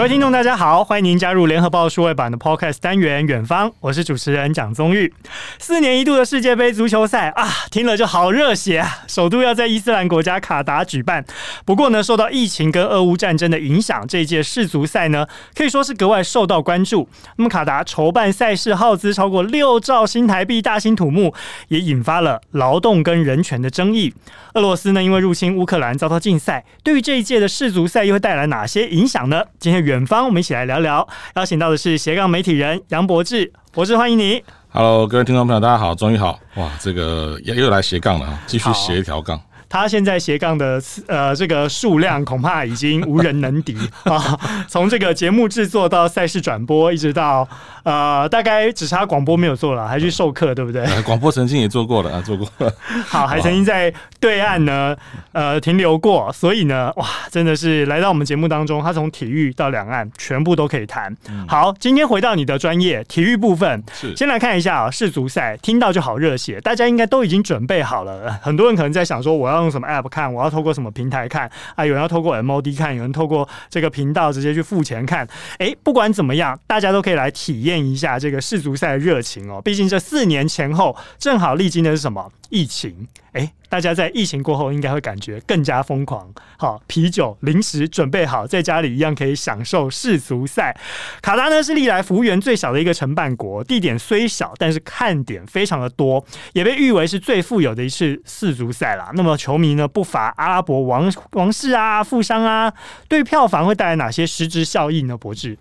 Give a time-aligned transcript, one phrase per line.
[0.00, 5.12] 各位听众，大家好，欢迎您加入联合报数位版的 Podcast 单元《远方》，我是主持人蒋宗玉。
[5.58, 9.00] 四年一度的世界杯足球赛啊，听了就好热血啊！
[9.06, 11.22] 首都要在伊斯兰国家卡达举办，
[11.66, 17.06] 不过呢，受到疫情跟俄乌战争的影响，这一届世足赛呢可以说是格外受到关注。
[17.36, 21.34] 那么卡达筹办赛事耗资超过六兆新台币，大兴土木，
[21.68, 24.14] 也引发了劳动跟人权的争议。
[24.54, 29.44] 俄罗斯呢，因为入侵乌克兰遭到禁赛，对于这一届的世足赛又会带来哪些影响呢？
[29.58, 31.06] 今天远方，我们一起来聊聊。
[31.34, 34.40] 邀请到的是斜杠媒体人杨博志博士，欢迎你。
[34.68, 36.70] Hello，各位听众朋友，大家好，终于好哇！
[36.78, 39.40] 这个又又来斜杠了，继续斜一条杠。
[39.68, 44.38] 他现在斜杠的呃这个数量恐怕已经无人能敌 啊！
[44.68, 47.48] 从这个节目制作到赛事转播，一直到
[47.84, 50.84] 呃大概只差广播没有做了，还去授课，对不对？
[51.02, 52.74] 广播曾经也做过了啊，做过了。
[53.06, 54.96] 好，还曾经在对岸呢
[55.30, 61.16] 呃停留过，所以呢哇，真的是来到我们节目当中，他从体育到两岸全部都可以谈。
[61.46, 68.36] 好，今天回到你的专业体育部分，是先来看一下啊世足赛，听到就好热血，大家应该都已经准备好了。
[68.42, 69.60] 很多人可能在想说，我要。
[69.60, 70.32] 用什么 app 看？
[70.32, 71.46] 我要透过什么平台看？
[71.74, 75.28] 啊，有人要透过 MOD 看，有人透过这个频道直接去付钱看。
[75.58, 79.62] 诶，不管怎么样，大家都可以来体验验一下这个世足赛的热情哦。
[79.62, 82.30] 毕竟这四年前后正好历经的是什么？
[82.50, 83.08] 疫情。
[83.32, 86.28] 诶，大家在疫情过后应该会感觉更加疯狂。
[86.58, 90.76] 好，啤酒、零食准备好，在家里一样可以享受世足赛。
[91.22, 99.12] 卡达呢是历来服务员最小的一个承办国，地点虽小，但是看点非常的多，也被誉为是最富有的一次世足赛啦。
[99.14, 102.72] 那么球迷呢不乏阿拉伯王王室啊、富商啊，
[103.06, 105.16] 对票房会带来哪些实质效益呢？
[105.16, 105.56] 博士，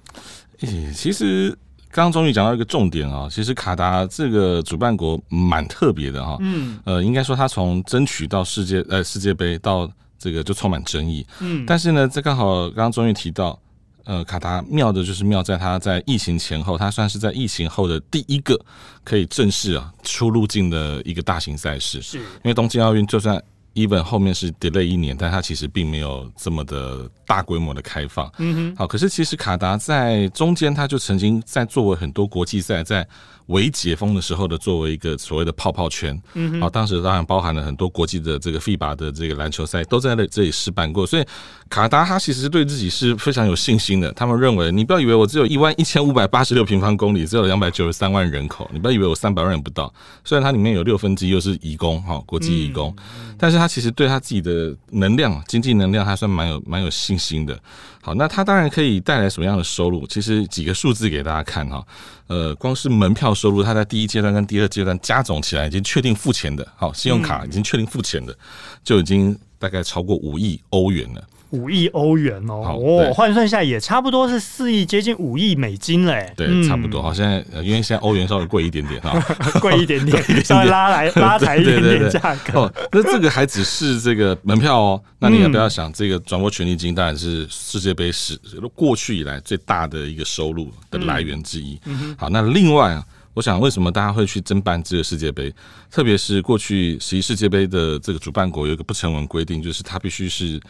[0.61, 1.55] 诶，其实。
[1.91, 13.59] 刚刚终于讲到一个重点啊，其实卡达这个主办国蛮特别的哈，嗯，呃，应该说他从争取到世界呃世界杯到这个就充满争议，嗯，但是呢，这刚好刚刚终于提到，
[14.05, 18.59] 呃，卡达妙的就是妙在他在疫情前后，他算是在疫情后的第一个
[19.03, 22.17] 可以正式啊出入境的一个大型赛事，是。
[22.17, 23.41] 因为东京奥运就算。
[23.73, 28.31] Even 后面是 delay 一年，但它其实并没有这么的大规模的开放。
[28.37, 33.07] 嗯哼，好，可是其实卡达在中间，它就曾经在作为很多国际赛在。
[33.49, 41.25] 微解封的时候的作为一个所谓的泡泡圈，嗯，好，当时当然包含了很多国际的这个 FIBA 的这个篮球赛都在这里试办过，所以
[41.67, 44.11] 卡达他其实对自己是非常有信心的。
[44.13, 49.91] 他们认为，你不要以为我只有一万一千五百八十六平方公里，只有两百九十三万人口，你不要以为我三百万人不到。
[50.23, 52.95] 虽然它里面有六分之一又是移工，哈，国际移工，
[53.37, 57.59] 但是他其实对他自己的能量、经济能量还算蛮有蛮有信心的。
[58.09, 60.07] 好，那它当然可以带来什么样的收入？
[60.07, 61.85] 其实几个数字给大家看哈。
[62.25, 68.35] 呃，光是门票收入，它在第一阶段跟第二阶段加总起来，已经确定付钱的，好，信用卡已经确定付钱的，
[68.83, 71.21] 就已经大概超过五亿欧元了。
[71.51, 76.31] 五亿欧元哦，哦，换算下也差不多是四亿，接近五亿美金嘞。
[76.37, 77.01] 对，嗯、差不多。
[77.01, 79.19] 好，现在因为现在欧元稍微贵一点点哈，
[79.59, 82.59] 贵一点点，稍微拉来拉抬一点点价格。
[82.59, 85.01] 哦，那这个还只是这个门票哦。
[85.17, 88.39] 那你也不要想，这个转播权利金当然是世界杯史
[88.75, 91.79] 过去以来最大的一个收入的来源之一。
[91.85, 95.51] 嗯、好，那另外啊，我想为什么大家会去争办这个世界杯？
[95.89, 100.61] 特别是过去十一世界杯的这个主办国有一个不成文规定，就是它必须是。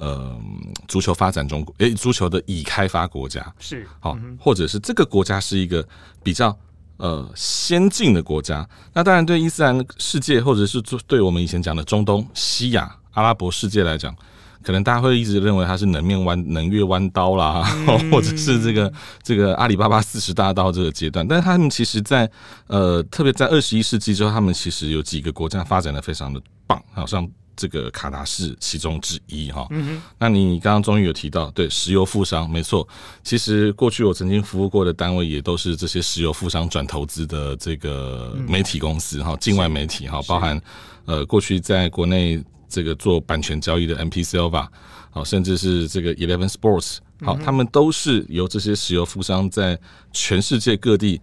[0.00, 0.38] 呃，
[0.86, 5.84] 足球发展中国，诶，足球的已开发国家是好，或者是这个国家是一个
[6.22, 6.56] 比较
[6.98, 8.68] 呃先进的国家。
[8.92, 14.14] 那当然，对伊斯兰世界，或者是对我们以前讲的中东、西亚、阿拉伯世界来讲，
[14.62, 17.64] 可能大家会一直认为它是能面弯、能越弯刀啦，
[18.12, 18.92] 或者是这个
[19.22, 21.26] 这个阿里巴巴四十大盗这个阶段。
[21.26, 22.30] 但是他们其实在
[22.68, 27.28] 呃，特别在二十一世纪之后，他们其实有几个国家发展的非常的棒，好像。
[27.58, 32.86] 这个卡达是其中之一哈，嗯哼，那你刚刚终于有提到，对，石油富商，没错，
[33.24, 40.58] 其实过去我曾经服务过的单位也都是这些石油富商转投资的这个媒体公司哈，境外媒体哈，包含
[41.04, 44.68] 呃过去在国内这个做版权交易的 MP Silva，
[45.10, 49.76] 好，甚至是这个 Eleven Sports，好，他们都是由这些石油富商在
[50.12, 51.20] 全世界各地。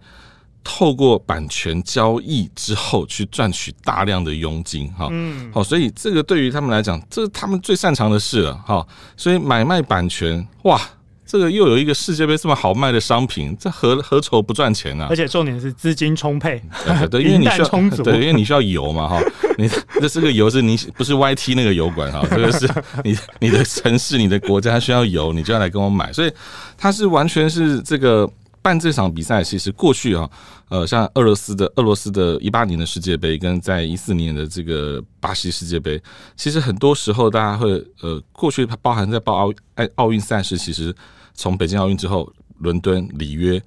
[0.68, 8.84] 透过版权交易之后去赚取大量的佣金，哈，嗯，好，所以这个对于他们来讲，这是他们最擅长的事了，哈，
[9.16, 10.80] 所以买卖版权，哇，
[11.24, 15.06] 这个又有一个世界杯这么好卖的商品，这何何愁不赚钱呢、啊？
[15.08, 17.68] 而且重点是资金充沛，对，对，因为你 需要，
[18.02, 19.22] 对，因为你需要油嘛，哈，
[19.56, 19.70] 你
[20.00, 22.68] 这是个油是你不是 YT 那个油管哈，这个是
[23.04, 26.32] 你你的城市、你的国家需要油，你就要来跟我买，所以
[26.76, 28.28] 它是完全是这个。
[28.66, 30.28] 办这场比赛，其实过去啊，
[30.70, 36.02] 呃，像俄罗斯的俄罗斯的一八年的世界杯，跟在一四年的这个巴西世界杯，
[36.34, 37.70] 其实很多时候大家会
[38.02, 40.92] 呃，过去包含在报奥奥奥运赛事，其实
[41.32, 42.28] 从北京奥运之后，
[42.58, 43.62] 伦敦、里约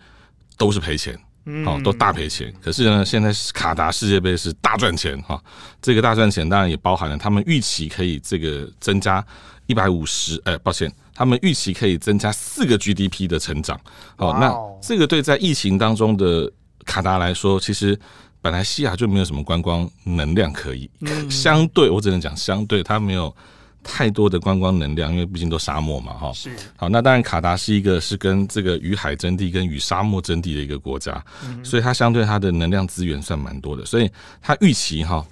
[0.58, 1.18] 都是赔钱，
[1.66, 2.54] 好，都大赔钱。
[2.62, 5.42] 可是呢，现在卡达世界杯是大赚钱哈。
[5.82, 9.26] 这个大赚钱当然也包含了他们预期可以这个增加
[9.66, 13.80] 一百五十，哎，抱歉，他们预期可以增加四个 GDP 的成长。
[14.16, 16.52] 好，那这个对在疫情当中的
[16.86, 18.00] 卡达来说，其实
[18.42, 20.90] 本来西亚就没有什么观光能量可以，
[21.30, 23.36] 相对我只能讲相对，它没有。
[23.84, 26.32] 太多的观光能量，因为毕竟都沙漠嘛，哈。
[26.34, 26.52] 是。
[26.76, 34.12] 好，那当然，卡达是一个是跟这个与海争地、跟与沙漠争地的一个国家，嗯、所以它相对它的能量资源算蛮多的，所以
[34.42, 35.26] 它预期哈，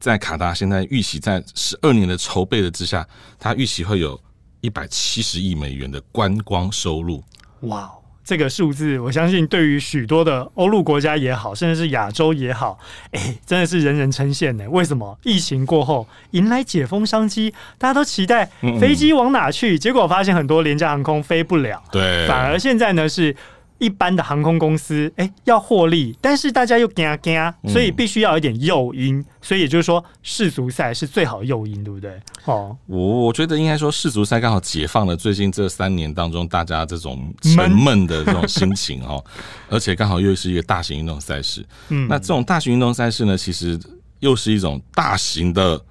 [0.00, 3.06] 在卡达现在预期在十二年的筹备的之下，
[3.38, 4.20] 它预期会有
[4.60, 7.22] 一百七十亿美元的观光收入。
[7.60, 7.90] 哇。
[8.24, 12.78] 这个数字，我相信对于许多的欧陆国家也好，甚至是亚洲也好，
[13.10, 14.64] 哎，真的是人人称羡呢。
[14.70, 15.18] 为什么？
[15.24, 18.48] 疫情过后迎来解封商机，大家都期待
[18.80, 23.34] 飞机往哪去，结果发现很多廉价航空飞不了，对，反而现在呢是。
[23.82, 32.16] 一般的航空公司，哎、欸，要获利，但是大家又惊惊，所以必须要有一点诱因，嗯、所以也就是说，世足赛是最好的诱因，对不对？
[32.44, 39.24] 哦，我我觉得应该说，世足赛刚好解放了最近这三年当中大家这种沉闷的这种心情哦，
[39.68, 41.66] 而且刚好又是一个大型运动赛事。
[41.88, 43.76] 嗯，那这种大型运动赛事呢，其实
[44.20, 45.84] 又是一种大型的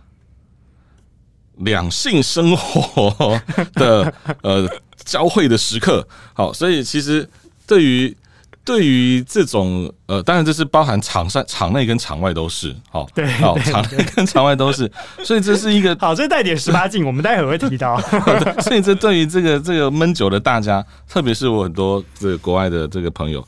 [1.57, 3.37] 两性生活
[3.73, 4.65] 的呃
[5.03, 6.07] 交汇的时刻。
[6.33, 7.29] 好，所以其实。
[7.71, 8.17] 对于
[8.65, 14.91] 对于这种呃，当然这是包含场上场内跟场外都是，好，对，好，场内跟场外都是，
[15.23, 17.97] 所以这是一个 好，这带点十八禁，我们待会儿会提到。
[18.59, 23.41] 所以这对于这个这个闷酒的大家，特别是我很多这个国外的这个朋友，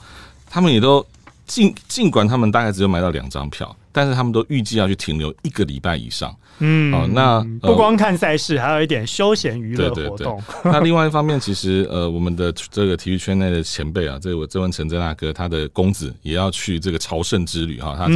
[0.50, 1.06] 他们也都
[1.46, 6.36] 尽尽管他们大概只有买到两张票，但是他们都预计要去停留一个礼拜以上。
[6.60, 10.42] 嗯，哦，那、呃、不光看赛事，还有一点休闲娱乐活动。
[10.64, 18.08] 那另外一方面，其实呃，我们的这个体育圈内的前辈啊，这个我这文成真大哥，他的公子也要去这个朝圣之旅哈，他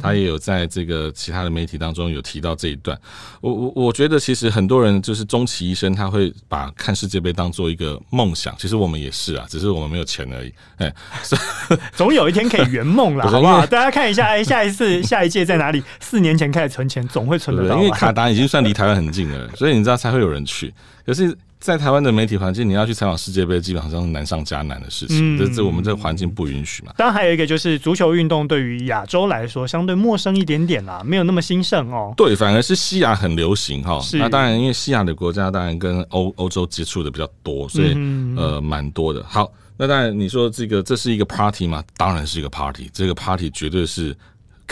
[0.00, 2.96] 他也有在这个其他的媒体当中有提到这一段。
[3.40, 8.54] 我我我觉得，其实很多人就是终其一生，他会把看世界杯当做一个梦想。
[8.56, 10.52] 其实我们也是啊，只是我们没有钱而已。
[10.76, 10.94] 哎，
[11.94, 13.66] 总有一天可以圆梦了， 好不好？
[13.66, 15.82] 大家看一下，哎，下一次下 一届在哪里？
[16.00, 17.76] 四年前开始存钱，总会存得到。
[17.76, 20.72] 因为卡达已经算离台湾很近了，所以你知道才会有人去。
[21.04, 25.36] 可是，在台湾的媒体环境，你要去采访世界杯，基本上是难上加难的事情。
[25.36, 26.92] 这这我们这个环境不允许嘛。
[26.96, 32.14] 当然，还有一个就是足球运动对于亚洲来说相对陌生一点点啦，没有那么兴盛哦。
[32.16, 34.00] 对，反而是西亚很流行哈。
[34.14, 37.92] 那当然，因为西亚的国家当然跟欧欧洲接触的比较多，所以
[38.36, 39.24] 呃蛮多的。
[39.28, 41.82] 好，那当然你说这个这是一个 party 吗？
[41.96, 42.88] 当然是一个 party。
[42.92, 44.16] 这个 party 绝对是。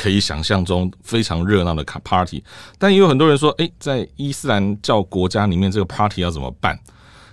[0.00, 2.40] 可以想象中非常热闹的卡 party，
[2.78, 6.78] 但也有很多人说，诶，在伊斯兰教国家里面，这个 party 要怎么办？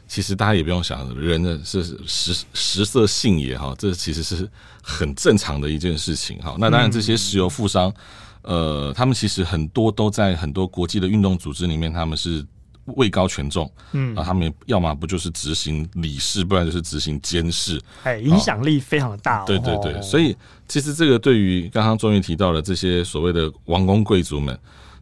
[0.08, 4.50] 其实大家也不用想，人的是食食色性也哈，这其实是
[4.82, 6.56] 很正常的一件事情哈。
[6.58, 7.94] 那当然，这些石油富商，
[8.42, 12.44] 呃，他们其实很多都在很多国际的运动组织里面，他们是。
[12.86, 19.44] 位高权重，嗯，啊，他们要么不就是执行理事，不然就是执行监事，哎，影响力非常的大，哦。
[19.48, 20.36] 对对对，所以
[20.68, 24.58] 其实这个对于刚刚终于提到了这些所谓的王公贵族们。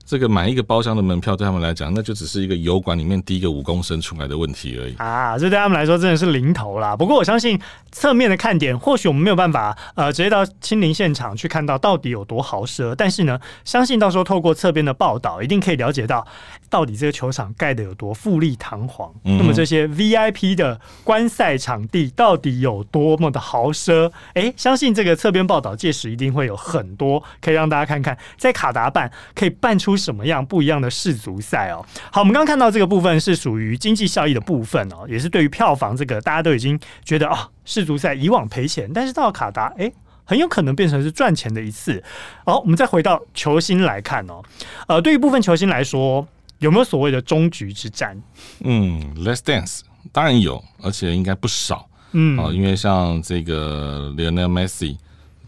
[0.06, 5.38] 这个买一个包厢的门票对他们来讲，那就只是一个油管里面滴一个五公升出来的问题而已啊！
[5.38, 6.94] 这对他们来说真的是零头啦。
[6.96, 7.58] 不过我相信
[7.92, 16.28] 侧面的看点，或许我们没有办法呃直接到亲临现场去看到到底有多豪奢，但是呢，相信到时候透过侧边的报道，一定可以了解到
[16.70, 19.10] 到底这个球场盖的有多富丽堂皇。
[19.24, 24.12] 嗯、那么这些 VIP 的观赛场地到底有多么的豪奢？
[24.34, 29.93] 诶，相信这个侧边报道届时一定会有很多可以让大家看看，在卡达办可以办出。
[29.96, 31.86] 什么样不一样的世足赛哦？
[32.12, 42.04] 好，我们刚刚看到这个部分是属于经济效益的部分哦，也是对于票房这个大家都已经觉得啊，世足赛以往赔钱，但是到了卡达，哎、欸，很有可能变成是赚钱的一次。
[42.46, 44.42] 好，我们再回到球星来看哦，
[44.88, 46.26] 呃，对于部分球星来说，
[46.60, 48.22] 有没有所谓的终局之战？
[48.62, 49.82] 嗯，Let's Dance
[50.12, 51.88] 当然有，而且应该不少。
[52.12, 54.98] 嗯，啊，因为像这个 Lionel Messi，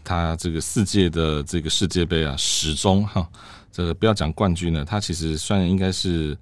[0.02, 3.26] 他这个世界的这个世界杯啊，始终哈。
[3.76, 6.34] 这个不要讲冠军了，他其实算应该是，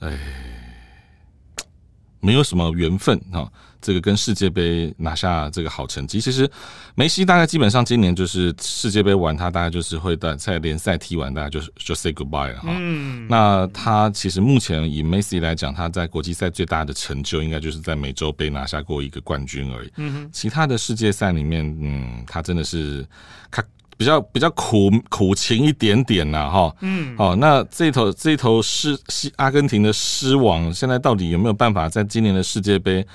[0.00, 0.14] 哎，
[2.20, 3.50] 没有什么缘分啊。
[3.80, 6.48] 这个跟世界杯拿下这个好成绩，其实
[6.94, 12.68] 梅西大概基本上今年就是世界杯完，他大概就是会在在联赛踢完，大概就就 say goodbye 了哈。
[12.78, 19.90] 嗯，那他其实目前以梅西来讲，他在国际赛最大的成就，应该就是在美洲杯拿下过一个冠军而已。
[20.30, 23.04] 其他的世界赛里面，嗯，他真的是
[23.50, 23.64] 他。
[23.96, 33.06] 比较比较苦苦情一点点呐，哈，嗯，哦，那这头这头狮西阿根廷的狮王，现在到底有没有办法在今年的世界杯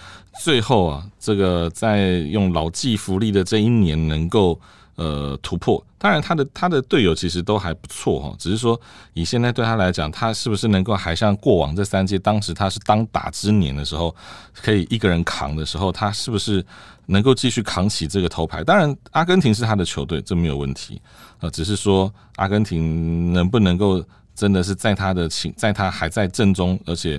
[0.43, 4.59] 最后啊，这个在用老骥伏枥的这一年能够
[4.97, 5.83] 呃突破？
[5.97, 8.79] 当然，他的他的队友其实都还不错哈，只是说
[9.13, 14.15] 以现在对他来讲，他是不是能够还像过往这三届，当时他是当打之年的时候，
[14.53, 16.63] 可以一个人扛的时候，他是不是？
[17.09, 21.01] 能够继续扛起这个头牌，当然阿根廷是他的球队，这没有问题。
[21.39, 24.03] 呃，只是说阿根廷能不能够
[24.35, 27.17] 真的是在他的情，在他还在正中，而且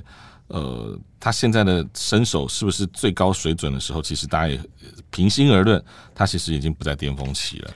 [0.49, 4.59] 呃，他现在的身手是不是最高水准的时候，其实大家也
[5.11, 5.83] 平心而论，
[6.15, 7.71] 他其实已经不在巅峰期了。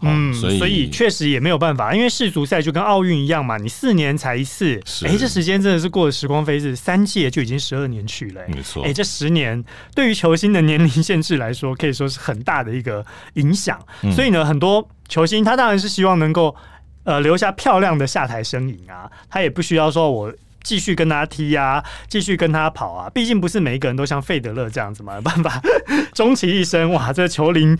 [0.00, 8.84] 嗯，所以确实也没有办法，因为世足赛就跟奥运一样嘛，你四年才一次，哎，这时间真的是过得时光飞逝，三届就已经十二年去了，没错。
[8.84, 9.64] 哎，这十年
[9.96, 13.04] 对于球星的年龄限制来说，可以说是很大的一个
[13.34, 13.76] 影响。
[14.14, 16.54] 所以呢，很多球星他当然是希望能够
[17.02, 20.32] 呃留下漂亮的下台身影啊，他也不需要说我。
[20.62, 25.60] 继续跟他踢啊，继续跟他跑啊，毕竟不是每一个人都像费德勒这样子嘛，有办法
[26.12, 27.76] 终其一生哇，这球龄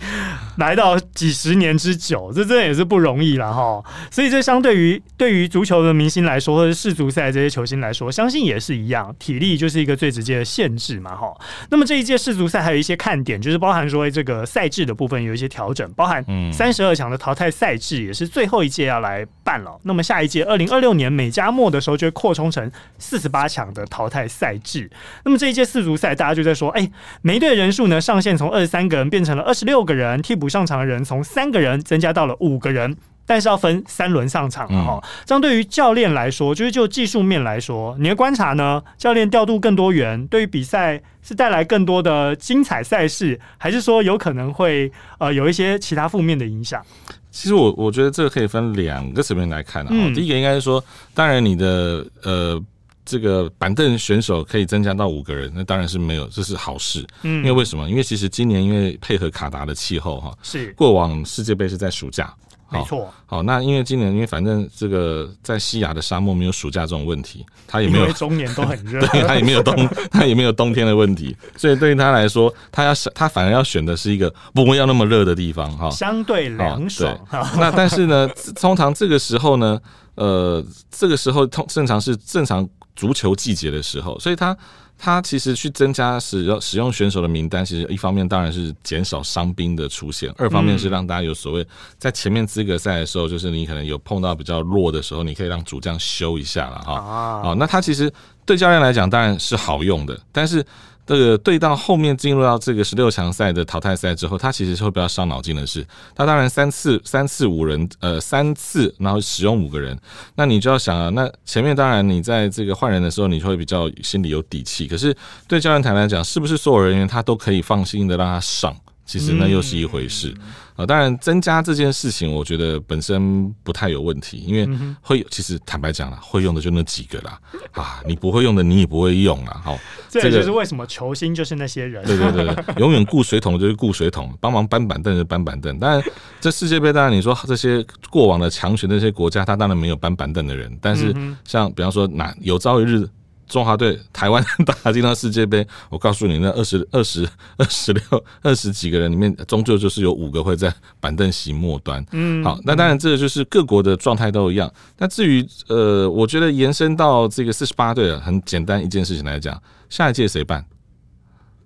[0.57, 3.83] 来到几十年之久，这真的也是不容易了哈。
[4.09, 11.33] 所以这相对于对于足球的明星来说，或者世足赛这些球星来说，相信也是一样，体力就是一个最直接的限制嘛哈。
[11.69, 19.77] 那么这一届世足赛还有一些看点，就是包含说这个赛制的部分有一些调整，包含三十二强的淘汰赛制也是最后一届要来办了。
[19.83, 22.68] 那么下一届二零二六年美加墨的时候就会扩充成。
[22.97, 24.89] 四十八强的淘汰赛制，
[25.23, 32.95] 那么这一届四足赛，大家就在说，哎、欸，每队人数呢上限从二十三个人变成了二十六个人，替补上场的人从三个人增加到了五个人，
[33.25, 35.01] 但是要分三轮上场哈。
[35.25, 38.81] 这样对于教练来说，就是就技术面来说，你的观察呢？
[38.97, 46.83] 教练调度更多元，对于比赛是带来更多的精彩赛事，还是说有可能会呃有一些其他负面的影响？
[47.31, 49.89] 其实我我觉得这个可以分两个层面来看啊。
[49.91, 50.83] 嗯、第一个应该是说，
[51.13, 52.63] 当然你的呃。
[53.05, 57.03] 这个板凳选手可以增加到五个人，那当然是没有，这是好事。
[57.23, 57.89] 嗯，因为为什么？
[57.89, 62.31] 因为其实今年因为配合卡达的气候哈，是过往世界杯是在暑假，
[62.71, 63.11] 没错。
[63.25, 77.17] 好，那因为今年因为反正这个在西亚的沙漠没有暑假这种问题，他也没有，因为中年都很热， 对，他也没有冬， 他也没有冬天的问题，所以对于他来说，他要他反而要选的是一个不会要那么热的地方哈，相对凉爽。
[77.57, 79.79] 那但是呢， 通常这个时候呢，
[80.15, 82.67] 呃，这个时候通正常是正常。
[82.99, 84.57] 足球季节的时候，所以他
[84.97, 91.65] 他其实去增加使用使用选手的名单，其实一方面当然是减少伤兵的出现，二方面是让大家有所谓
[91.97, 96.93] 在前面资格赛的时候，就是你可能有碰到比较弱的时候，你可以让主将休一下了哈。
[96.93, 98.11] 啊，那他其实
[98.45, 100.65] 对教练来讲当然是好用的，但是。
[101.09, 105.83] 这个对到后面进入到这个十六强赛的淘汰赛之后，他其实是会比较伤脑筋的是，
[106.15, 109.99] 他当然三次三次五人呃三次，然后使用五个人，
[110.35, 115.15] 那你就要想啊，那前面当然你在这个换人的时候，你就会比较心里有底气，可是
[115.47, 118.75] 对教练台来讲，是不是所有人员他都可以放心的让他上？
[119.09, 120.31] 其实那又是一回事。
[120.75, 124.69] 啊，当然增加这件事情，我觉得本身不太有问题，因为
[125.01, 127.39] 会其实坦白讲了，会用的就那几个啦。
[127.73, 129.59] 啊，你不会用的你也不会用啦。
[129.65, 132.05] 好，这个就是为什么球星就是那些人。
[132.05, 135.77] 对对对， 永远顾水桶就是顾水桶，帮忙搬板凳就搬板凳。
[135.79, 136.03] 当然，
[136.39, 140.77] 这世界杯当然你说这些过往的强权那些国家，他当然没有搬板凳的人。
[140.79, 141.13] 但是
[141.43, 143.09] 像比方说，哪有朝一日。
[143.49, 144.41] 中华队台湾
[144.83, 147.27] 打进到世界杯，我告诉你，那二十二十
[147.57, 148.01] 二十六
[148.41, 152.05] 二十几个人里面，终究就是有五个会在板凳席末端。
[152.11, 154.71] 嗯，好，那当然这个就是各国的状态都一样。
[154.97, 160.63] 那至于呃，我觉得延伸到这个四十八队啊，很简单一件事情来讲，下一届谁办？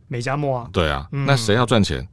[0.08, 0.70] 美加墨啊。
[0.72, 2.08] 对啊，那谁要赚钱？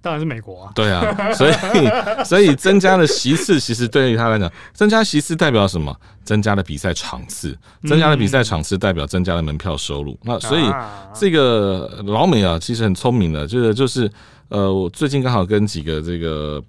[0.00, 1.52] 当然是美国啊，对啊，所以
[2.24, 5.94] 所以增加了席次，其实对于他来讲，增加席次代表什么？
[6.24, 10.16] 增加了比赛场次，增加了比赛场次代表增加了门票收入。
[10.22, 10.62] 那所以
[11.14, 14.10] 这个老美啊，其实很聪明的，就是就是
[14.50, 16.62] 呃，我最近刚好跟几个这个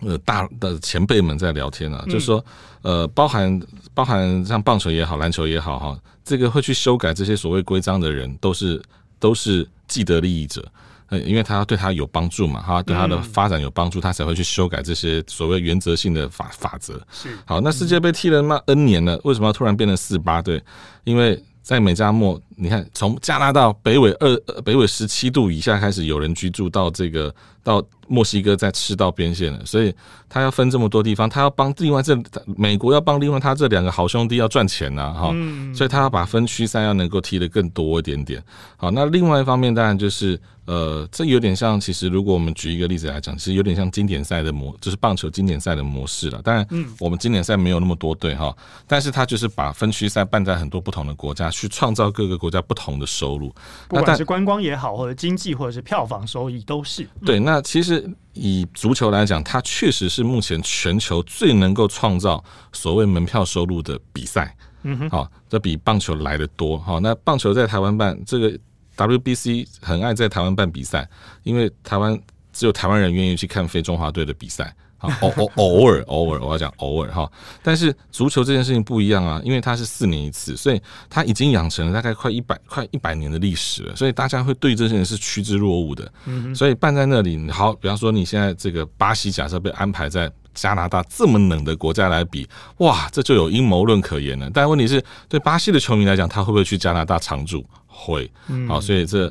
[0.00, 2.44] 呃大的前辈们在聊天啊，就是说
[2.82, 3.60] 呃，包含
[3.94, 8.82] 包含像棒球也好，篮球也好哈，这个会去修改这些所谓规章的人，都是
[9.18, 10.62] 都是既得利益者。
[11.10, 16.94] 因为他要对他有帮助嘛，哈对他的发展有帮助，他才会去修改这些所谓原则性的法法则。
[17.12, 20.62] 是好，那世界杯踢了那 N 年了，为什么要突然变成四八队？
[21.04, 29.94] 因为在美加墨你看，从加拿大北纬二北纬十七度以下开始有人居住，到这个到墨西哥在赤道边线了，所以
[30.28, 32.16] 他要分这么多地方，他要帮另外这
[32.56, 35.34] 美国要帮另外他这两个好兄弟要赚钱呐、啊，哈，
[35.74, 38.42] 所以他要把分区赛要能够踢得更多一点点。
[38.76, 40.40] 好，那另外一方面当然就是。
[40.66, 46.40] 呃，这有点像，其实如果我们举一个例子来讲，其实有点像经典赛的模，就是棒球经典赛的模式了。
[46.42, 48.56] 当然，嗯，我们经典赛没有那么多队哈，
[48.86, 53.48] 但是他就是把分区赛办在很多不同的国家，去创造各个国家不同的收入，
[53.88, 57.08] 不管是观光也好，或者经济，或者是票房收益都是。
[57.24, 64.54] 对，那其实以足球来讲，它确实是目前全球最能够创造所谓门票收入的比赛。
[64.82, 66.78] 嗯哼，好，这比棒球来的多。
[66.78, 68.58] 好，那棒球在台湾办这个。
[68.96, 71.10] WBC 很爱在台湾办比赛，
[71.42, 72.16] 因为台湾
[72.52, 74.72] 只有台湾人愿意去看非中华队的比赛。
[74.96, 77.30] 好，偶偶偶尔偶尔，我要讲偶尔哈。
[77.62, 86.12] 但是足球这件事情不一样啊，因为它是四年一次，所以它已经养成了大概快一百快一百年的历史了，所以大家会对这件事是趋之若鹜的。
[86.26, 92.48] 嗯所以办在那里好，比方说你现在这个巴西，假设被安排在加拿大这么冷的国家来比，
[92.78, 94.48] 哇，这就有阴谋论可言了。
[94.54, 97.64] 但问题是对巴西的球迷来讲，他会不会去加拿大常驻？
[97.86, 98.30] 会，
[98.68, 99.30] 好，所以这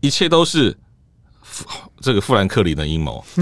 [0.00, 0.76] 一切都是。
[2.00, 3.22] 这个富兰克林的阴谋，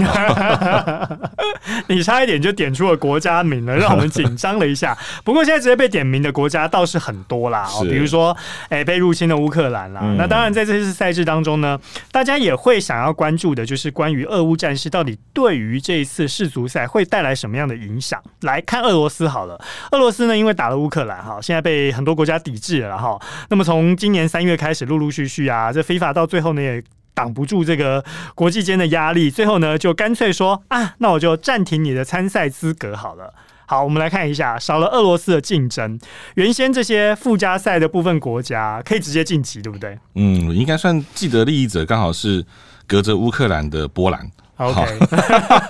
[1.87, 4.97] 你差一点就点出了国家名了，让我们紧张了一下。
[5.23, 8.35] 不过现在直接被点名的国家倒是很多啦，哦，比如说，
[8.67, 10.01] 哎，被入侵的乌克兰啦。
[10.17, 11.79] 那当然，在这次赛制当中呢，
[12.11, 18.21] 大家也会想要关注的，就是关于俄乌战事到底对于这一次世足赛会带来什么样的影响。
[18.41, 19.57] 来看俄罗斯好了，
[19.91, 23.17] 俄罗斯呢，因为打了乌克兰哈，现在被很多国家抵制了哈。
[23.49, 26.83] 那么从今年三月开始，陆陆续续啊，这 FIFA 到最后呢也。
[27.19, 28.01] 挡不住这个
[28.33, 33.33] 国际间的压力，最后呢就干脆说啊，那我就暂停你的参赛资格好了。
[33.65, 35.99] 好，我们来看一下，少了俄罗斯的竞争，
[36.35, 39.99] 原先这些附加赛的部分国家可以直接晋级，对不对？
[40.15, 42.41] 嗯，应该算既得利益者，刚好是
[42.87, 44.31] 隔着乌克兰的波兰。
[44.55, 44.81] OK，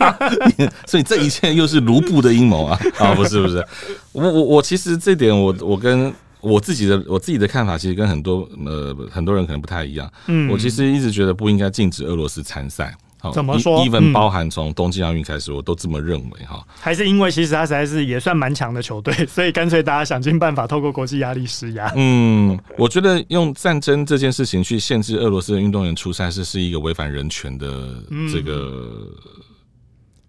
[0.85, 2.79] 所以这一切又是卢布的阴谋啊！
[2.99, 3.65] 啊，不是不是，
[4.11, 6.13] 我我我其实这点我我跟。
[6.41, 10.11] 我自己的我自己的看法，其实跟很多呃很多人可能不太一样。
[10.27, 12.95] 嗯，我其实一直觉得不应该禁止俄罗斯参赛。
[13.21, 16.65] 好，怎么说？even 包含从东京奥运开始，我都这么认为哈。
[16.79, 21.91] 还是因为其实他实在是也算蛮强的球队， 所以干脆大家想尽办法透过国际压力施压。
[21.97, 29.05] 嗯，我觉得用战争这件事情去限制俄罗斯的运动员出赛，是是一个违反人权的这个。
[29.11, 29.43] 嗯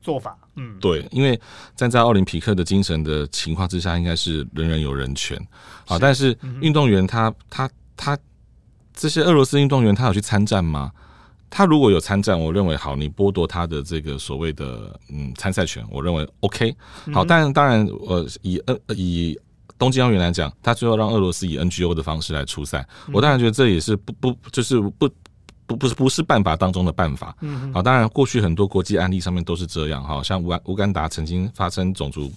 [0.01, 1.39] 做法，嗯，对，因为
[1.77, 5.39] 站在奥林匹克的精神的情况之下，应该是人人有人权，
[5.87, 8.19] 好，但是运动员他他他
[8.95, 10.91] 这些俄罗斯运动员他有去参战吗？
[11.51, 16.75] 他如果有参战，我认为好，你剥夺他的这个所谓的嗯参赛权，我认为 OK，
[17.13, 19.39] 好，但当然呃以呃以
[19.79, 25.09] 东京奥运来讲，他最后让俄罗斯以 NGO 的方式来出赛，我当然觉得这也是不不就是不。
[25.71, 32.29] 不不是不是办法当中的办法，嗯，好，当然过去很多国际案例上面都是这样，哈，像乌干乌干达曾经发生种族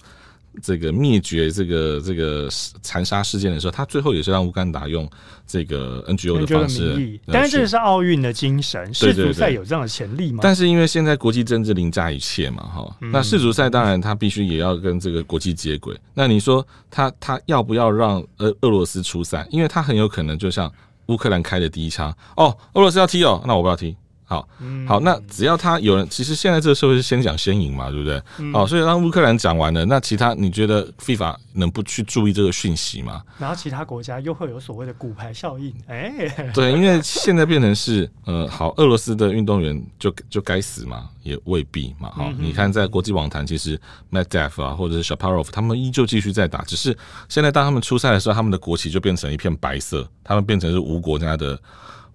[0.61, 2.47] 这个灭绝这个这个
[2.83, 5.09] 残杀事件的时候，他最后也是让乌干达用
[5.47, 10.41] 这个 NGO 的方式，但是这是奥运的精神，世足赛有这样的潜力吗？
[10.43, 15.99] 但是因为现在国际政治凌驾一切嘛，哈，那世足赛当然他必须也要跟这个国际接轨。
[16.13, 19.47] 那你说他他要不要让俄俄罗斯出赛？
[19.49, 20.71] 因为他很有可能就像。
[21.07, 23.95] 乌克兰开的第一枪哦，俄罗斯要踢哦，那我不要踢。
[24.33, 24.47] 好，
[24.87, 28.19] 好，那只要他有人，其实现在这个社会是先讲先赢嘛，对不对？
[28.51, 33.21] 好，所以当乌克兰讲完了，那其他你觉得 FIFA 能不去注意这个讯息吗？
[33.37, 36.11] 然后其他国家又会有所谓的骨牌效应，哎，
[36.51, 42.09] 对，因为现在变成是，呃，好，俄罗斯的运动员就就该死嘛，也未必嘛。
[42.15, 43.79] 好，你看在国际网坛，其实
[44.11, 46.97] Medvedev 啊，或者是 Shaparov，他们依旧继续在打，只是
[47.29, 51.59] 现在当他们出赛的时候，他们的国旗就变成一片白色，他们变成是无国家的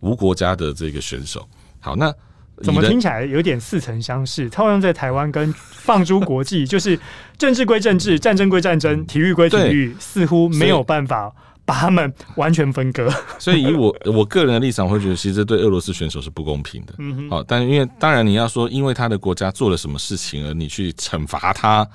[0.01, 1.47] 无国家的这个选手。
[1.81, 2.13] 好，那
[2.63, 4.49] 怎么听起来有点似曾相识？
[4.51, 6.99] 套用在台湾跟放诸国际， 就是
[7.37, 11.33] 政治归政治，战争归战争，体育归体育，似乎没有办法
[11.65, 13.09] 把他们完全分割。
[13.39, 16.95] 所以以我我个人的立场，会觉得其实对俄罗斯选手是不公平的。
[16.99, 21.87] 嗯哼，好，但因为当然你要说，因为他的国家做了什么事情而你去惩罚他。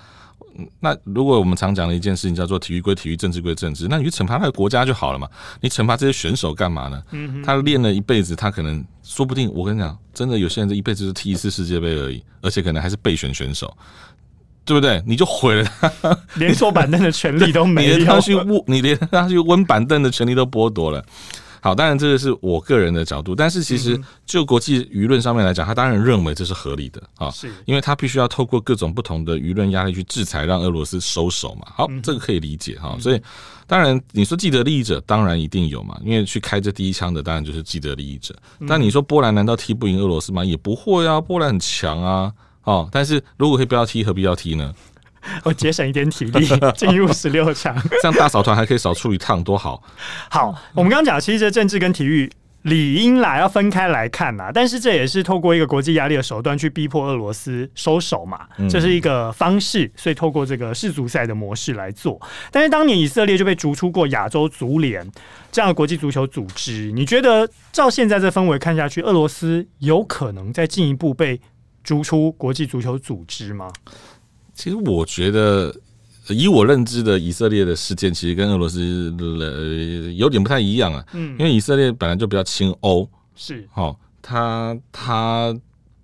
[0.80, 5.28] 那如果我们常讲的一件事情叫做体育归体育，政治归政治，那你去惩罚那个国家就好了嘛？
[5.62, 7.04] 你惩罚这些选手干嘛呢？
[7.44, 13.76] 他练了一辈子，他可能说不定，我跟你讲，真的有些人这一辈子就踢一次世界杯而已，而且可能还是备选选手，
[14.64, 15.02] 对不对？
[15.06, 21.04] 你就毁了他，连坐板凳的权利都没有，你连他去温，你连他去温板凳的权利都剥夺了。
[21.64, 31.66] 好，当然这个是我个人的角度，但是其实就国际舆论上面来讲，他当然认为这是合理的啊，是因为他必须要透过各种不同的舆论压力去制裁，让俄罗斯收手嘛。
[31.74, 32.98] 好，这个可以理解哈。
[33.00, 33.22] 所以
[33.66, 38.36] 当然你说既得利益者，当然一定有嘛，因为去开这第一枪的当然就是既得利益者。
[38.68, 40.44] 但你说波兰难道踢不赢俄罗斯吗？
[40.44, 42.30] 也不会啊，波兰很强啊。
[42.64, 44.74] 哦，但是如果可以不要踢，何必要踢呢？
[45.44, 49.82] 我节省一点体力 进入十六强， 这样大扫团还可以少出一趟，多好！
[50.30, 52.32] 好，我们刚刚讲，其实这政治跟体育
[52.64, 62.20] 理应来要分开来看呐，但是这也是透过一个国际压力的手段去逼迫俄罗斯收手嘛，这是一个方式，所以透过这个世足赛的模式来做。
[62.52, 65.06] 但是当年以色列就被逐出过亚洲足联
[65.52, 71.42] 这样的国际足球组织，你觉得照现在这氛围看下去，俄罗斯有可能再进一步被
[71.84, 73.70] 逐出国际足球组织吗？
[74.54, 75.74] 其实我觉得，
[76.30, 81.06] 以我认知的以色列的事件，其实跟俄罗斯呃有点不太一样啊。
[81.14, 85.54] 嗯，因为以色列本来就比较亲欧，是，好，他他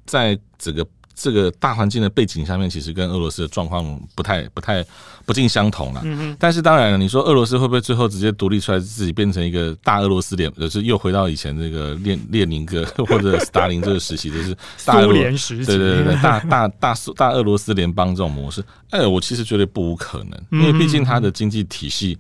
[0.06, 0.86] 在整个。
[1.22, 4.82] 这个大环境的背景下面，其实跟俄罗斯的状况不太、不太
[5.26, 6.00] 不尽相同了。
[6.06, 6.38] 嗯嗯。
[6.40, 14.56] 但是当然了，你说俄罗斯会不会最后直接独立出来，自己变成一个大俄罗斯联，就是又回到以前这个列列宁格 或者斯大林这个时期，就是
[14.86, 22.18] 大苏联时期，对对对， 大大大苏大俄罗斯联邦这种模式，哎，我其实觉得不无可能，因为毕竟它的经济体系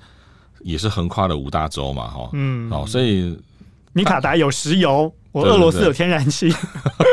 [0.62, 3.40] 也是横跨了五大洲嘛，哈，嗯，哦，所以
[3.94, 5.14] 米卡达有石油。
[5.32, 6.50] 我俄罗斯有天然气，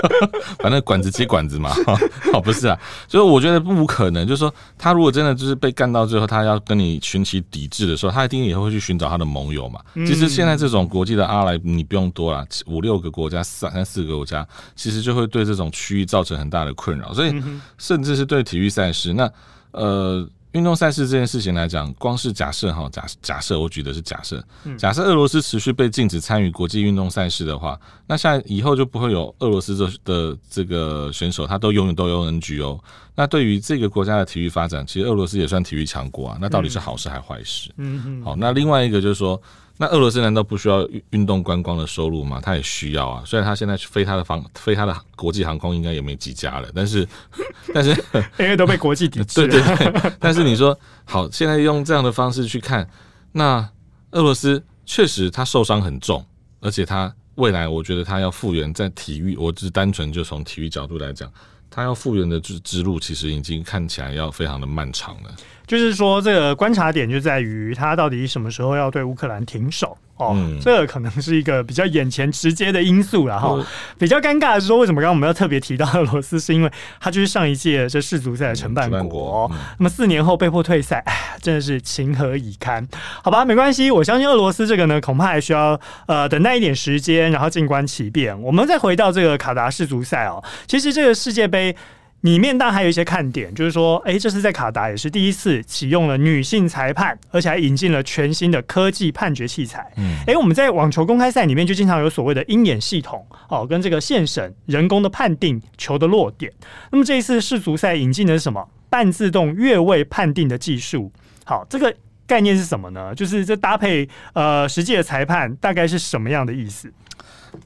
[0.59, 1.71] 反正管子接管子嘛，
[2.33, 9.81] 哦不是啊，所以我觉得不可能，就是说他如果真的就是被干到最后，他要跟你群起抵制的时候，他一定也会去寻找他的盟友嘛。
[9.95, 17.35] 其实现在这种国际的阿莱，你不用多了，五六个国家、三三四个国家，其实就会对这种区域造成很大的困扰，所以
[17.77, 19.31] 甚至是对体育赛事，那
[19.73, 20.27] 呃。
[20.57, 24.43] 运动赛事这件事情来讲，光是假设哈，假假设我举的是假设，
[24.79, 32.81] 假设俄罗斯持续被禁止参与国际运动赛事的话，那现在以后就不会有俄罗斯的的这个选手，他都永远都有 NGO。
[33.15, 36.39] 那对于这个国家的体育发展，其实俄罗斯也算体育强国啊。
[36.41, 37.71] 那到底是好事还是坏事？
[37.77, 38.25] 嗯嗯。
[38.25, 39.41] 好，那另外一个就是说。
[39.79, 42.41] 那俄罗斯难道不需要运动观光的收入吗？
[42.43, 43.23] 他也需要啊。
[43.27, 47.07] 虽然他现在飞他的航飞他的国际航空应该也没几家了，但是
[47.75, 47.91] 但是
[48.41, 49.47] 因为都被国际抵制。
[49.47, 50.13] 对对对。
[50.19, 52.89] 但是你说好，现在用这样的方式去看，
[53.33, 53.69] 那
[54.13, 56.25] 俄罗斯确实他受伤很重，
[56.61, 61.31] 而且他未来我觉得他要复原在体育，我只是单纯就从体育角度来讲，
[61.69, 65.31] 他要复原的之之路其实已经看起来要非常的漫长了。
[65.67, 73.27] 就是说，这个观察点就在于他到底什么时候要对乌克兰停手哦，嗯、这个可能是一个比较眼前直接的因素。
[73.27, 73.61] 然后
[73.99, 76.39] 比较尴尬的是说，为什么刚刚我们要特别提到俄罗斯？
[76.39, 82.87] 是因为他就是上一届这世足赛的承办国，那么四年后被迫退赛，哎，真的是情何以堪？
[83.23, 88.41] 好吧，没关系，我相信俄罗斯这个呢，恐怕还需要呃等待一点时间，然后静观其变。
[88.41, 91.75] 我们再回到这个卡达世足赛哦，其实这个世界杯。
[92.23, 99.93] 里面当然还有一些看点，就是说，哎，这是在卡达也是第一次启用了女性裁判，而且还引进了全新的科技判决器材。
[99.97, 106.53] 嗯，哎，我们在网球公开赛里面就经常有所谓的鹰眼系统哦，跟这个线审人工的判定球的落点。
[106.91, 108.69] 那么这一次世足赛引进的是什么？
[108.89, 111.13] 半自动越位判定的技术。
[111.45, 111.95] 好，这个
[112.27, 113.15] 概念是什么呢？
[113.15, 116.93] 就是这搭配呃实际的裁判，大概是什么样的意思？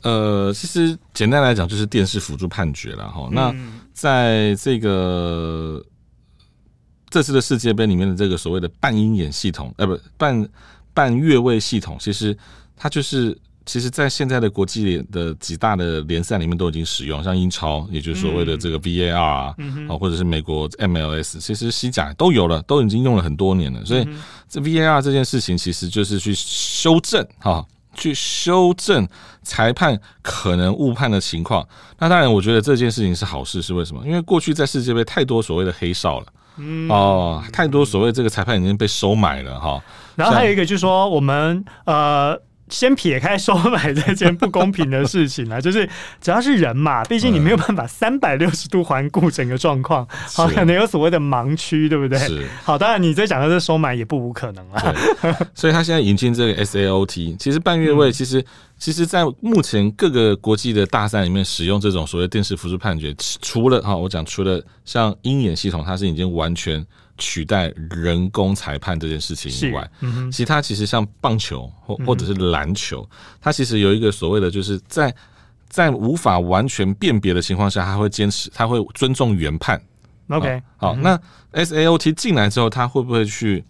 [0.03, 3.29] 呃，其实简单来讲就是电视辅助判决了哈。
[3.33, 3.55] 那
[4.01, 5.85] 在这个
[7.11, 10.49] 这次的世界杯里面的这个所谓的半鹰眼系统，呃，不，半
[10.95, 12.35] 半越位系统，其实
[12.75, 13.37] 它就是
[13.67, 19.55] 其实，在现在的国际的几大的联赛里面都已经使用，像英超，也就是所谓的这个 VAR 啊，
[19.87, 23.85] 啊，或者是美国 MLS，其实西甲都有了，都已经用了很多年了。
[23.85, 24.09] 所以
[24.49, 27.63] 这 VAR 这件事情，其实就是去修正哈。
[28.01, 29.07] 去修正
[29.45, 31.65] 裁判可能误判的情况，
[31.99, 34.03] 那当然，我觉得这件事情是好事，是为什么？
[34.05, 39.81] 因为过去在世界杯太多所谓的黑哨了，嗯，哦，太多所谓这个裁判已经被收买了哈。
[40.17, 42.37] 然后还有一个就是说，我们呃。
[42.71, 45.87] 先撇开收买这件不公平的事情啊， 就是
[46.21, 52.19] 只要是人嘛，毕竟你没有办法三百六十度环顾整个状况，好，可能有所谓的盲区，对不对？
[52.19, 52.47] 是。
[52.63, 54.95] 好，当然你在讲的这收买也不无可能啊。
[55.55, 58.43] 所以他现在引进这个 SAOT，其实半月位，其实
[58.79, 66.87] 其实在目前各个国际的大赛里面使用这种所谓电视辅助判决，除了哈，我讲除了像鹰眼系统，它是已经完全。
[67.21, 75.15] 取代人工裁判这件事情以外，嗯、其他其实像棒球或或者是篮球，嗯、它其实有一个所谓的，就是在
[75.69, 79.81] 在无法完全辨别的情况下，他会坚持，他会尊重原判。
[80.31, 81.21] OK，好，嗯、那
[81.53, 83.65] SAOT 进来之后，他会不会去？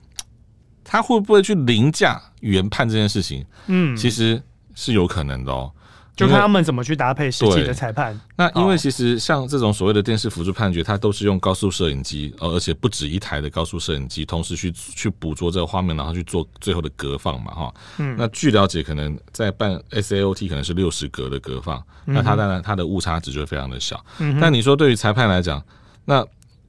[0.83, 3.45] 他会不会去凌驾原判这件事情？
[3.67, 4.43] 嗯，其实。
[4.73, 5.71] 是有可能的哦。
[6.20, 8.18] 就看他们怎么去搭配实际的裁判。
[8.37, 17.74] 那因为其实像这种所谓的电视辅助判决，它都是用高速摄影机，而且不止一台的高速摄影机，同时去去捕捉这个画面，然后去做最后的格放嘛，哈。
[17.98, 18.14] 嗯。
[18.18, 24.02] 那据了解，可能在办 SAOT 可能是六十格的格放，那它当然它的误差值就非常的小。
[24.18, 24.38] 嗯。
[24.40, 25.62] 但你说对于裁判来讲，
[26.04, 26.24] 那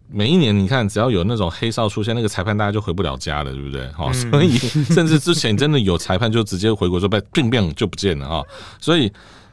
[0.10, 3.88] 每一年你看只要有那种黑哨出现，那个裁判大家就回不了家了，对不对？
[3.92, 4.12] 哈。
[4.12, 4.58] 所以
[4.92, 8.44] 甚至之前真的有裁判就直接回国说被病变就不见了哈。
[8.80, 9.12] 所以。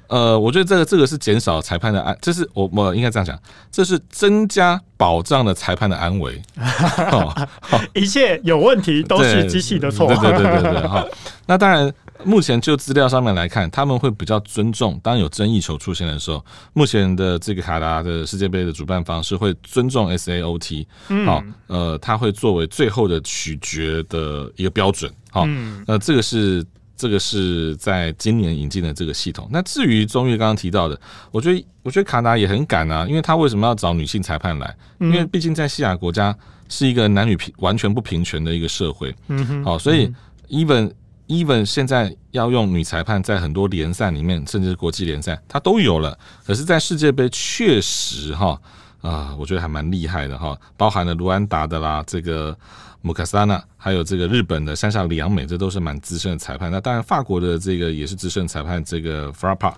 [0.08, 3.38] 呃，我觉得这个这个是减少裁判的安，这是我我应该这样讲，
[3.70, 6.40] 这是增加保障了裁判的安危。
[7.12, 7.32] 哦，
[7.94, 10.06] 一切有问题都是机器的错。
[10.06, 11.06] 对对对对对，好，
[11.46, 11.92] 那当然，
[12.24, 16.42] 目前就资料上面来看，他们会比较尊重，当有争议球出现的时候，
[16.72, 20.86] 目前的这个卡达的世界杯的主办方是会尊重 SAOT，
[21.26, 25.12] 好，呃，他会作为最后的取决的一个标准。
[25.30, 25.46] 好，
[25.86, 26.64] 那这个是。
[26.98, 29.48] 这个是在今年引进的这个系统。
[29.50, 34.76] 那至于中越刚刚提到的，我觉得我觉得卡达也很敢啊，因为他为什么要找女性裁判来？
[34.98, 36.36] 因为毕竟在西亚国家
[36.68, 39.14] 是一个男女平完全不平权的一个社会。
[39.28, 39.64] 嗯哼。
[39.64, 40.12] 好，所以
[40.48, 40.92] even
[41.28, 46.18] even 现在要用女裁判，在很多联赛里面，甚至是国际联赛，它都有了。
[46.44, 48.60] 可是，在世界杯确实哈
[49.00, 52.58] 啊，我觉得还蛮厉害的哈，包含了卢安达的啦，这个。
[53.00, 56.70] 穆卡萨纳，还有这个日本的山下良美，这都是蛮资深的裁判。
[56.70, 59.72] 那当然，法国的这个也是资深裁判，这个 Frappa，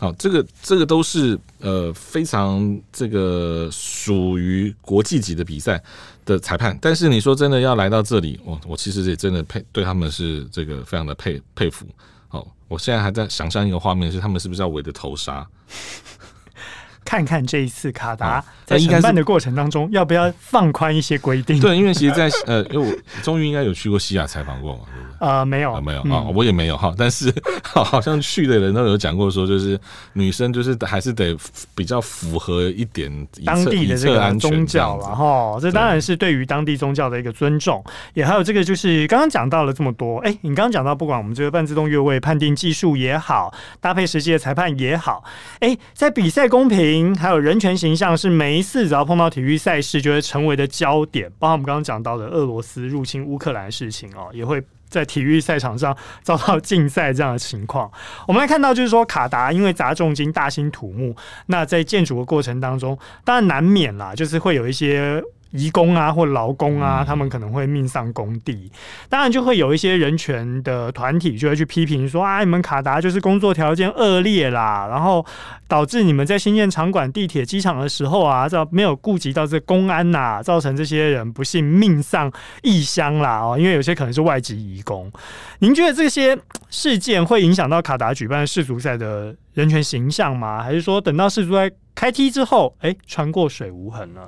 [0.00, 5.82] 好，这个这个都是呃非常这个属于国际级的比赛
[6.24, 6.76] 的裁判。
[6.80, 11.86] 但是你说真的要来到这里，我我其实也真的佩对他们是这个非常的佩佩服。
[12.28, 15.46] 好，我现在还在想象一个画面，是他们是不是要围着头杀？
[17.04, 21.60] 看看这一次卡达在承办的过程当中，要不要放宽一些规定？
[21.60, 25.28] 对，因为其实在，在呃，因为我终于应该有去过西亚采访过嘛，对不对？
[25.28, 26.92] 呃，没有，呃、没有啊、嗯，我也没有哈。
[26.96, 27.32] 但是
[27.62, 29.78] 好像去的人都有讲过，说就是
[30.14, 31.36] 女生就是还是得
[31.74, 33.10] 比较符合一点
[33.44, 35.58] 当地的这个宗教了哈。
[35.60, 40.18] 这当然是对于当地宗教的一个尊重，也还有这个就是刚刚讲到了这么多。
[40.18, 45.22] 哎、欸，你刚刚讲到，不管我们这个半自动越位判定技术也好，搭配实际的裁判也好，
[45.60, 46.92] 哎、欸，在比赛公平。
[47.16, 57.90] 还有人权形象是每一次只要碰到体育赛事就会成为的焦点，包括我们刚刚讲到的俄罗斯入侵乌克兰事情哦，也会在体育赛场上遭到禁赛这样的情况。
[58.28, 65.20] 我们来看到就是说，卡达因为砸重金、大兴土木，那在建筑的过程当中，当然难免啦，就是会有一些。
[65.52, 68.70] 移工啊，或劳工啊，他们可能会命丧工地，
[69.08, 75.24] 当然就会有一些人权的团体就会去批评说啊，你们卡达就是工作条件恶劣啦，然后
[75.68, 85.10] 导致你们在新建场馆、地铁、机场的时候啊，这没有顾及到这公安呐，造成这些人不幸命丧异乡啦哦，因为有些可能是外籍移工。
[85.58, 86.36] 您觉得这些
[86.70, 90.62] 事件会影响到卡达举办世足赛的人权形象吗？
[90.62, 94.22] 还是说等到世足赛开踢之后，哎，穿过水无痕呢？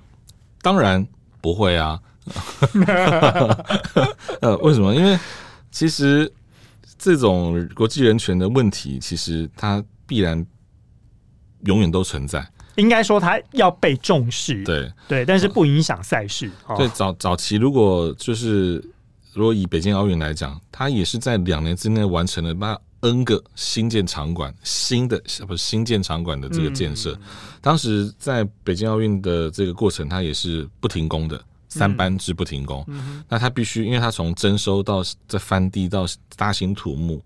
[0.65, 1.07] 当然
[1.43, 2.01] 不会啊，
[4.41, 4.95] 呃，为什么？
[4.95, 5.19] 因为
[5.71, 6.33] 其实
[6.99, 10.43] 这种国际人权的问题，其实它必然
[11.67, 12.43] 永远都存在。
[12.77, 14.65] 应该说，它要被重视。
[14.65, 16.51] 对对，但是不影响赛事。
[16.79, 18.83] 对，早早期如果就是
[19.35, 22.75] 如果以北京奥运来讲，它也是在两年之内完成了把
[23.05, 27.19] N 个新建场馆，新的不是新建场馆的这个建设。
[27.61, 31.39] 当时在北京奥运的这个过程，它也是不停工的，
[31.69, 32.83] 三班制不停工。
[33.29, 37.23] 那他必须，因为他从征收到这翻地到大兴土木，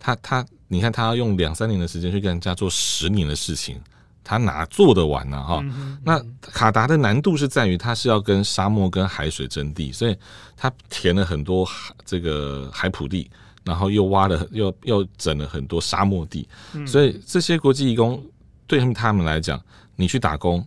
[0.00, 3.80] 他他你看他要用两三年的时间去跟人家做十年的事情，
[4.24, 5.40] 他哪做得完呢？
[5.40, 5.64] 哈，
[6.04, 10.16] 那卡达的难度是在于，它是要跟沙漠跟海水争地，所以
[10.56, 11.64] 他填了很多
[12.04, 13.30] 这个海埔地。
[13.64, 18.22] 然后又挖了，又又整了很多沙漠地，嗯、所以这些国际义工
[18.66, 19.60] 对他们他们来讲，
[19.96, 20.66] 你去打工，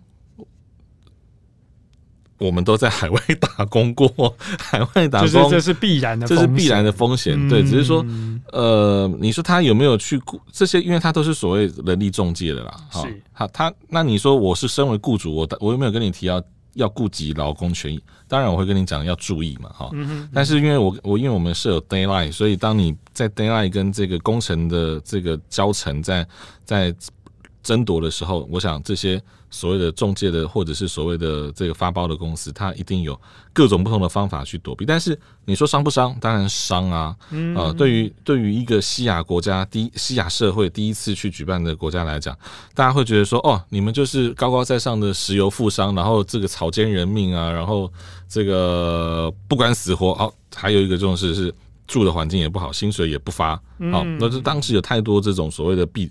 [2.38, 7.50] 我们都在海外打工过，海外打工就是这是必然的，这是必然的风险。
[7.50, 8.06] 对，只是说，
[8.52, 10.82] 呃，你说他有没有去雇这些？
[10.82, 12.76] 因为他都是所谓人力中介的啦。
[12.92, 16.44] 是，好，他那你说我是身为雇主，我我有没有跟你提要？
[16.74, 19.90] 要顾及劳工权益，当然我会跟你讲要注意嘛，哈。
[20.34, 26.28] 但是因为我我因为我们是有 deadline，所以当你在 deadline 跟这个工程的这个交程在
[26.66, 26.96] 在
[27.62, 29.22] 争夺的时候，我想这些。
[29.54, 33.18] 所谓的中介的，或者是所谓的这个发包的公司，它一定有
[33.54, 34.84] 各种不同的方法去躲避。
[34.86, 36.18] 但是你说伤不伤？
[36.20, 37.16] 当然伤啊！
[37.30, 42.36] 嗯，呃，对于对于一个西亚国家，第一西亚社会第一次去举办的国家来讲，
[42.74, 47.90] 大家会觉得说，哦，你们就是高高在上的石油富商，然后这个草菅人命啊，然后
[48.28, 50.14] 这个不管死活。
[50.14, 51.54] 哦，还有一个重视是。
[51.86, 53.56] 住的环境也不好，薪水也不发，
[53.92, 56.10] 好，那就当时有太多这种所谓的弊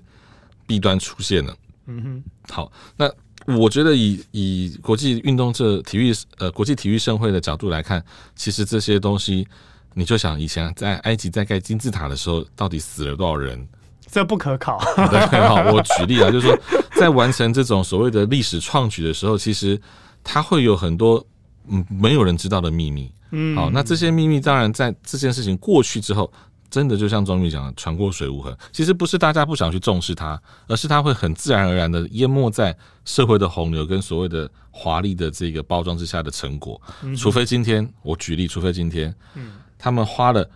[0.66, 1.56] 弊端出现了。
[1.86, 3.10] 嗯哼，好，那
[3.46, 8.02] 我觉得以以国际运动这体育呃国际体育盛会的角度来看，
[8.36, 9.46] 其实这些东西，
[9.94, 13.66] 你就想以前在埃及在盖金字塔的时候，到底死了多少人？
[14.10, 14.78] 这不可考。
[14.94, 16.58] 对，好，我举例啊，就是说
[16.96, 19.80] 在完成这种所谓的历史创举的时候，其实
[20.22, 21.24] 它会有很多
[21.68, 23.10] 嗯没有人知道的秘密。
[23.30, 26.30] 嗯，好，那这些秘密当然在这件事情过去之后，
[26.72, 28.56] 真的就像中宇讲的，船过水无痕。
[28.72, 36.80] 其实不是大家不想去重视它，而是它会很自然而然的淹没在社会的洪流跟所谓的华丽的这个包装之下的成果。
[37.14, 40.48] 除非今天，我举例，除非今天，嗯，他们花了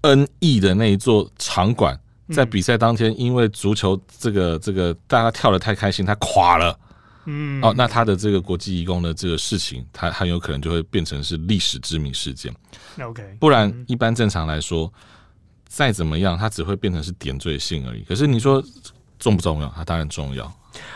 [0.00, 1.96] N 亿的那一座场馆，
[2.32, 6.76] 在比赛当天，因为足球这个这个大家跳得太开心，它垮了。
[7.26, 12.52] 嗯，哦，那他的这个国际义工的这个事情，它很有可能就会变成是历史知名事件。
[13.00, 14.92] OK，不然一般正常来说，
[15.66, 18.02] 再怎么样，它只会变成是点缀性而已。
[18.02, 18.62] 可是你说
[19.18, 19.72] 重不重要？
[19.76, 20.52] 它当然重要。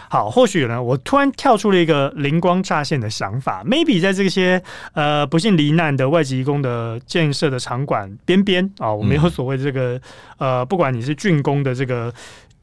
[0.09, 10.01] 好，或许呢，我突然跳出了一个灵光乍现的想法，maybe 在这些呃不幸罹难的外籍移工的建设的场馆边边啊，我们有所谓的这个
[10.39, 12.13] 呃，不管你是竣工的这个。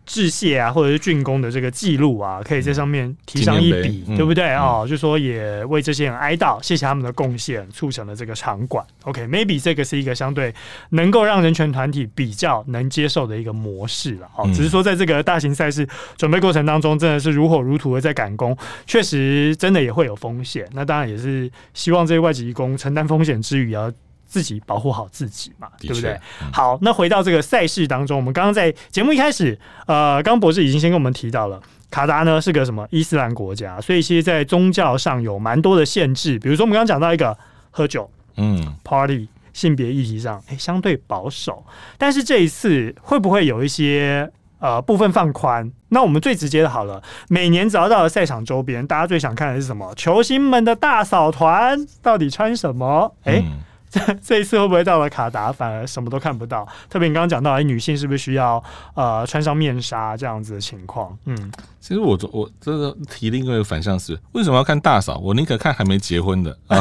[0.06, 4.88] 致谢啊，或者是竣工的这个记录啊，可以在上面提上一笔，嗯、对不对啊、嗯哦？
[4.88, 8.86] 就说也为这些人哀悼，谢谢他们的贡献，促成了这个场馆。
[9.04, 10.54] OK，maybe、okay, 这个是一个相对
[10.90, 14.28] 能够让人权团体比较能接受的一个模式了。
[14.36, 15.88] 哦，嗯、只是说在这个大型赛事
[16.18, 20.68] 准备过程当中，真的是如火如荼的在赶工，确实真的也会有风险。
[20.74, 23.92] 那当然也是希望这些外籍移工承担风险之余啊。
[24.26, 26.20] 自己保护好自己嘛，对不对？
[26.42, 29.58] 嗯、好，那回到这个赛事当中，我们刚刚在节目一开始，
[29.88, 37.38] 呃，刚博士已经先跟我们提到了，卡达呢是个什么伊斯兰国家，所以其实，在宗教上有蛮多的限制，比如说我们刚刚讲到一个
[37.72, 41.64] 喝酒，嗯，party，性别议题上，哎，相对保守，
[41.98, 45.72] 但是这一次会不会有一些呃部分放宽？
[45.90, 49.94] 那我们最直接的，好了，每年只要到了赛场周边，大家最想看的是什么？
[49.96, 53.16] 球星们的大扫团到底穿什么？
[53.24, 53.42] 哎。
[53.46, 53.60] 嗯
[54.22, 56.68] 这一次会不会到了卡达反而什么都看不到？
[56.90, 58.62] 特别你刚刚讲到，哎，女性是不是需要
[58.94, 61.18] 呃穿上面纱这样子的情况？
[61.26, 65.18] 嗯，其实我我这个提另外一个反向是，为什么要看大嫂？
[65.20, 66.78] 我宁可看还没结婚的啊，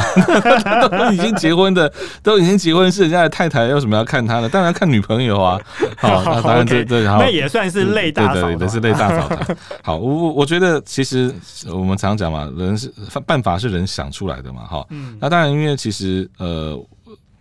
[0.89, 1.91] 都已经结婚的，
[2.21, 4.49] 都已经结婚是人家的太太，为什么要看她呢？
[4.49, 5.59] 当然要看女朋友啊。
[5.97, 9.57] 好， 那当然这这那也算是类大嫂，对对，是类大嫂的。
[9.81, 11.33] 好，我我我觉得其实
[11.67, 12.91] 我们常讲嘛，人是
[13.25, 14.85] 办法是人想出来的嘛，哈。
[14.89, 16.77] 嗯，那当然，因为其实呃。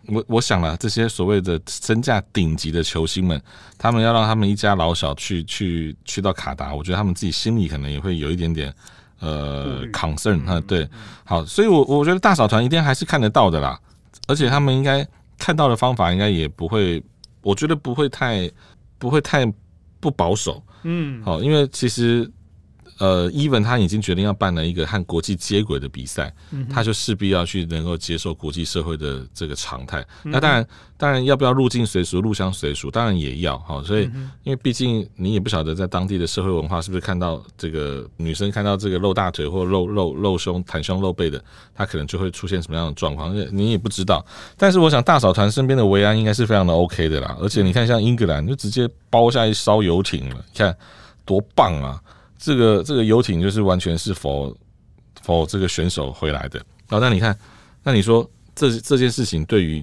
[0.08, 3.40] 我我想了，这些所谓的身价顶级的球星们，
[3.78, 8.74] 他们要让他们一家老小去去去到卡达，我觉得他们自己心里可能也会有一点点
[9.20, 10.88] 呃 concern 啊，对，
[11.24, 13.78] 好，所以我我觉得大嫂团一定还是看得到的啦，
[14.26, 15.06] 而且他们应该
[15.38, 17.02] 看到的方法应该也不会，
[17.42, 18.50] 我觉得不会太
[18.98, 19.44] 不会太
[20.00, 22.30] 不保守，嗯，好，因为其实。
[22.98, 30.00] 呃，Even 他已经决定要办了一个和国际接轨的比赛，嗯、他就势必要去能够接受国际社会的这个常态。
[30.24, 33.82] 嗯、那当然，当然要不要入境随俗、入乡随俗，当然也要哈。
[33.82, 41.42] 所以，嗯、因为毕竟你也不晓得在当地的社会文化是不是看到这个女生看到这个露大腿或露露露胸、袒胸露背的，
[41.74, 44.24] 她可能就会出现什么样的状况，你也不知道。
[44.56, 47.36] 但是，我想大嫂团身边的维安应该是非常的 OK 的啦。
[47.40, 50.76] 而且，你看像英格兰就直接包下一艘游艇了，你看
[51.24, 52.00] 多棒啊！
[52.44, 54.54] 这个这个游艇就是完全是否
[55.22, 56.58] 否这个选手回来的。
[56.88, 57.36] 然后那你看，
[57.82, 59.82] 那你说这这件事情对于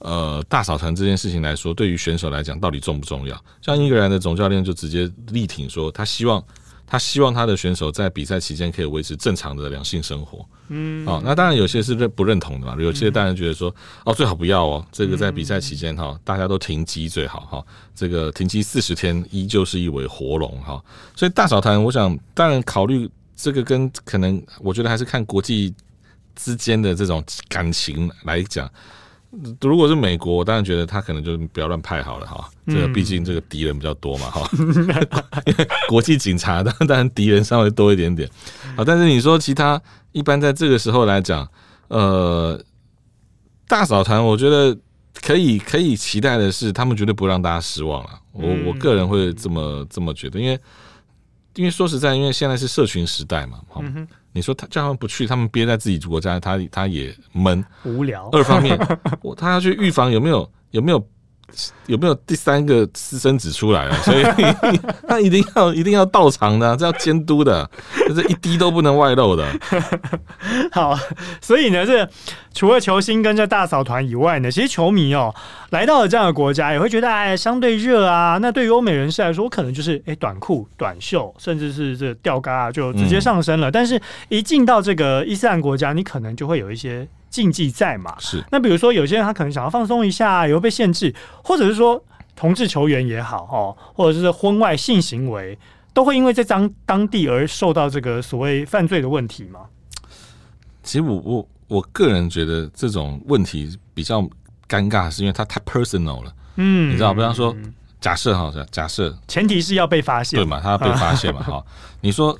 [0.00, 3.44] 呃大扫团这件事情来说，对于选手来讲到底重不重要？
[3.62, 6.44] 像英格兰的总教练就直接力挺说，他希望。
[6.92, 10.46] 他希望他的选手在比赛期间可以维持正常的两性生活。
[10.68, 13.74] 嗯，哦，那当然有些是认不认同的嘛，有些当然觉得说，
[14.04, 20.84] 哦，最好不要哦，这个在比赛期间哈，大家都停机最好哈，这个停机四十天依旧是一尾活龙哈。
[21.16, 25.74] 所以大小团，我想当然考虑这个跟可能，我觉得还是看国际
[26.36, 28.70] 之间的这种感情来讲。
[29.62, 32.50] 如果是美国，我当然觉得他可能就不要乱派好了哈。
[32.66, 34.46] 这个毕竟这个敌人比较多嘛哈。
[35.46, 38.28] 因 为国际警察当然敌人稍微多一点点。
[38.76, 39.80] 啊，但是你说其他
[40.12, 41.48] 一般在这个时候来讲，
[41.88, 42.62] 呃，
[43.66, 44.76] 大扫团，我觉得
[45.22, 48.10] 可以可以期待的是，他们绝对不让大家失望了。
[48.32, 50.60] 我我个人会这么这么觉得，因为
[51.54, 53.82] 因为说实在，因为现在是社群时代嘛，哈。
[54.32, 58.28] 你说他叫他们不去，他们憋在自己国家，他他也闷无聊。
[58.32, 58.78] 二方面，
[59.22, 61.06] 我他要去预防有没有有没有
[61.86, 63.96] 有没有第三个私生子出来啊？
[64.02, 64.22] 所以
[65.06, 67.68] 他一定要一定要到场的，这要监督的，
[68.14, 69.46] 这一滴都不能外漏的。
[70.72, 70.98] 好，
[71.40, 72.08] 所以呢，这
[72.54, 75.34] 除了球星跟这大嫂团以外呢，其实球迷哦
[75.70, 78.38] 来到了这样的国家，也会觉得哎相对热啊。
[78.40, 83.70] 那对于欧美人士来说，可能就是哎短裤、短袖，甚至是这吊嘎啊，就直接上身了。
[83.70, 87.06] 嗯、但是一进到这个伊斯兰国家，你可能就会有一些。
[87.32, 88.14] 禁忌在嘛？
[88.20, 88.44] 是。
[88.52, 91.12] 那比如说，有些人他可能想要放松一下，也会被限制，
[91.42, 92.00] 或者是说
[92.36, 95.58] 同志球员也好，哦，或者是婚外性行为，
[95.94, 99.60] 都会因为在当当地而受到这个所谓犯罪的问题吗？
[100.82, 104.20] 其实我我我个人觉得这种问题比较
[104.68, 106.32] 尴尬，是因为它太 personal 了。
[106.56, 107.56] 嗯，你知道，比方说，
[107.98, 110.60] 假设哈，假设前提是要被发现，对嘛？
[110.60, 111.40] 他要被发现嘛？
[111.48, 111.64] 哈，
[112.02, 112.38] 你说，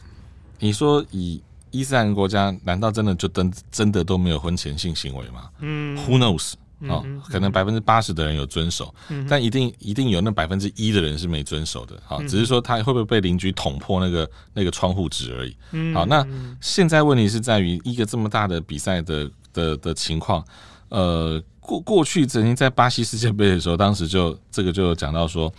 [0.58, 1.42] 你说以。
[1.72, 5.50] 伊斯兰国家难道真的就真真的都没有婚前性行为吗？
[5.58, 6.52] 嗯，Who knows？
[6.88, 11.96] 哦，可能百分之八十的人有遵守，嗯、但一定一定有那百分之一的人是没遵守的。
[12.04, 15.56] 好，只是说他会不会被邻居捅破那个那个窗户纸而已。
[15.94, 16.26] 好，那
[16.60, 20.44] 现在问题是在于一个这么大的比赛的的的情况。
[20.88, 25.54] 呃，过过去曾经在巴西世界杯的时候，当时就这个就讲到说，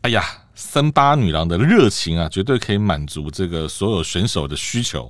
[0.00, 0.24] 哎呀，
[0.56, 5.08] 森巴女郎的热情啊，绝对可以满足这个所有选手的需求。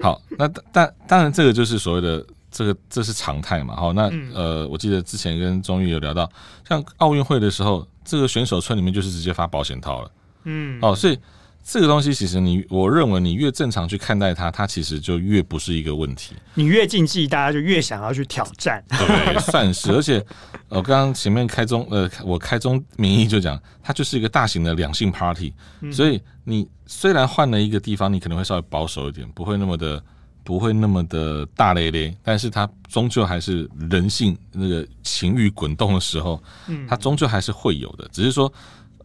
[0.00, 3.76] 好，那但当然，这个就是所谓的这个这是常态嘛。
[3.76, 6.30] 好，那呃，我记得之前跟钟玉有聊到，
[6.68, 10.10] 像奥运会的时候，这个选手村里面就是直接发保险套了。
[10.44, 11.18] 嗯，哦，所以。
[11.66, 16.34] 这个东西其实你，我认为你越正常去看待它，它其实就越不是一个问题。
[16.52, 18.84] 你越禁忌，大家就越想要去挑战。
[18.90, 19.90] 对，算是。
[19.90, 20.24] 而且，
[20.68, 25.54] 我刚刚前面开宗，呃，我开宗明义就讲，它就是一个大型的两性 party。
[25.90, 30.00] 所以，你虽然换了一个地方，你可能会稍微保守一点，不会那么的，
[30.44, 36.38] 不会那么的大咧咧，但是它终究还是人性那个情欲滚动的时候，
[36.86, 38.06] 它终究还是会有的。
[38.12, 38.52] 只是说，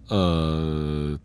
[0.10, 1.18] 呃。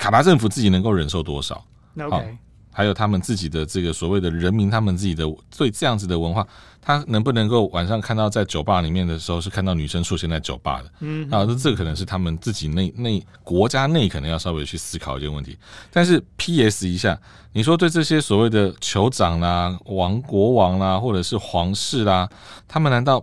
[0.00, 1.62] 卡达政府自己能够忍受多少？
[2.08, 2.24] 好
[2.72, 6.46] 还有他们自己的这个所谓的人民，他们自己的对这样子的文化，
[6.80, 10.90] 他能不能够晚上看到在酒吧里面的时候是看到女生出现在酒吧的？
[11.00, 15.58] 嗯，啊，这这可能是他们自己内内国家内可能要稍微去思考一些问题。
[15.92, 16.88] 但是 P.S.
[16.88, 17.20] 一下，
[17.52, 22.26] 你说对这些所谓的酋长啦、王国王啦，或者是皇室啦，
[22.66, 23.22] 他们难道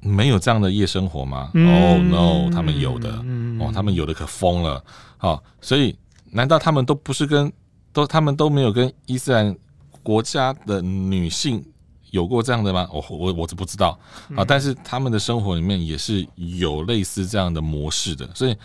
[0.00, 1.50] 没有这样的夜生活吗？
[1.54, 3.10] 嗯，Oh no，他们有的，
[3.58, 4.82] 哦，他们有的可疯了。
[5.22, 5.94] 好，所以
[6.30, 7.52] 难道他们都不是跟
[7.92, 9.54] 都他们都没有跟伊斯兰
[10.02, 11.62] 国家的女性
[12.10, 12.88] 有过这样的吗？
[12.90, 14.00] 我我我是不知道
[14.34, 18.56] 啊，但是他们的生活里面也是有类似这样的模式的，所以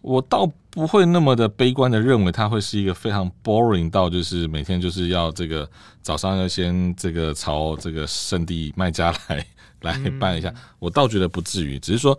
[0.00, 5.68] 我倒不会那么的悲观的认为它会是一个非常 boring 到就是每天就是要这个
[6.02, 9.44] 早上要先这个朝这个圣地麦加来
[9.80, 12.16] 来办一下，我倒觉得不至于，只是说。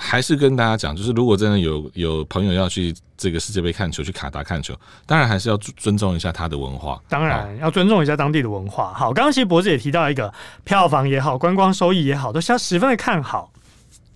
[0.00, 4.74] 还是跟大家讲，就是如果真的有有朋友要去这个世界杯看球，去卡达看球，
[5.04, 8.94] 当然还是要尊重一下他的文化，当然要尊重一下当地的文化。
[8.94, 10.32] 好，刚刚其实博子也提到一个
[10.64, 13.52] 票房也好，观光收益也好，都是要十分的看好。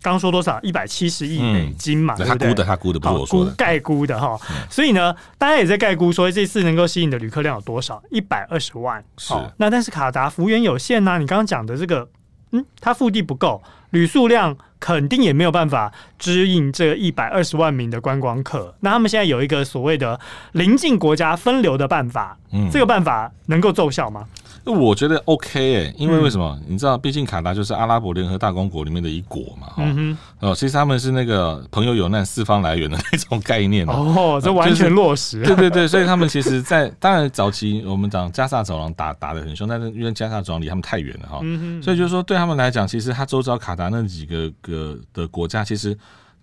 [0.03, 0.61] 刚刚说多少？
[0.63, 4.39] 一百七十亿美金嘛，他估的，他估的不是我说的，概估的哈。
[4.69, 8.03] 所以呢，大家也在概估说这次能够吸引的旅客量有多少？
[8.11, 9.03] 一百二十万。
[9.17, 9.33] 是。
[9.57, 12.07] 那但是卡达幅员有限呐、啊，你刚刚讲的这个，
[12.53, 13.63] 嗯，它腹地不够，
[13.95, 14.55] 旅宿量。
[14.81, 18.75] 肯定也没有办法支应这一百二十万名的观光客。
[18.81, 20.21] 那他们现在有一个所谓的
[20.53, 24.27] 邻近国家分流的办法，嗯，这个办法能够奏效吗？
[24.73, 26.59] 我觉得 OK 诶、欸，因为为什么？
[26.61, 45.97] 嗯、你知道，毕竟卡达就是阿拉伯联合大公国里面的一国嘛，哈、嗯哼，哦，其实他们是那个朋友有难四方来援的那种概念哦， 这完全落实、就是，对对对，所以他们其实在，在当然早期我们讲加萨走廊打打的很凶，但是因为加萨走廊离他们太远了哈，嗯、所以就是说对他们来讲，其实他周遭卡达那几个个的国家其实。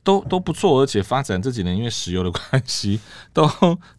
[0.03, 2.99] 都都不错，而且发展这几年因为石油的关系，
[3.31, 3.49] 都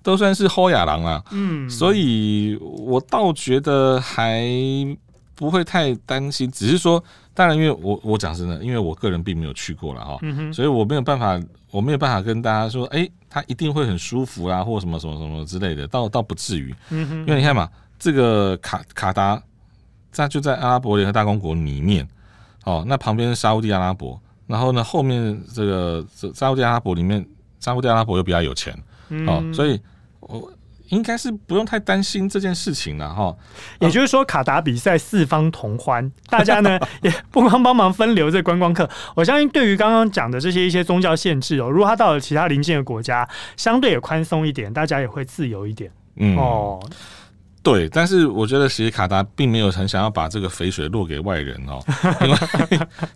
[0.03, 1.25] 都算是后亚郎了。
[1.31, 4.45] 嗯，所以我倒觉得还
[5.35, 7.03] 不会太担心，只是说，
[7.35, 10.19] 当然，因为我我讲真的，因为我个人并没有去过了哈，
[10.53, 11.41] 所以我没有办法，
[11.71, 16.75] 我没有办法跟大家说，哎、欸，他一定会很舒服啊，或什么什么什么之类的，倒倒不至于。
[16.91, 19.41] 因为你看嘛，这个卡卡达
[20.11, 22.07] 在就在阿拉伯联合大公国里面，
[22.65, 24.21] 哦，那旁边是沙乌地阿拉伯。
[24.47, 27.25] 然后呢，后面这个沙乌地阿拉伯里面，
[27.61, 28.77] 沙乌地阿拉伯又比较有钱，
[29.09, 29.81] 嗯、哦，所以
[30.21, 30.53] 我
[30.89, 33.23] 应该是不用太担心这件事情了哈。
[33.23, 33.37] 哦、
[33.81, 38.89] 也就是说，卡达比赛四方同欢， 大家呢也不光帮忙分流这观光客。
[39.15, 43.27] 我相信，对于刚刚讲的这些一些宗教限制哦，如果他到了其他邻近的国家，
[43.57, 45.91] 相对也宽松一点，大家也会自由一点。
[46.17, 46.79] 嗯，哦，
[47.63, 51.81] 对，但是我觉得其实卡达并没有很想要把这个肥水落给外人哦，
[52.21, 52.39] 因为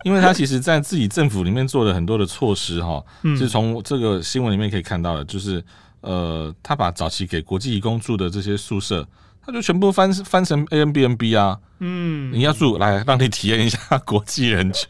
[0.05, 3.03] 因为他其实在自己政府里面做了很多的措施哈，
[3.37, 5.61] 是从这个新闻里面可以看到的，就是
[5.99, 9.05] 呃，他把早期给国际义工住的这些宿舍，
[9.45, 14.89] 他就全部翻翻成 A N B N B 啊，嗯，你要住来让你体验一下国际人权，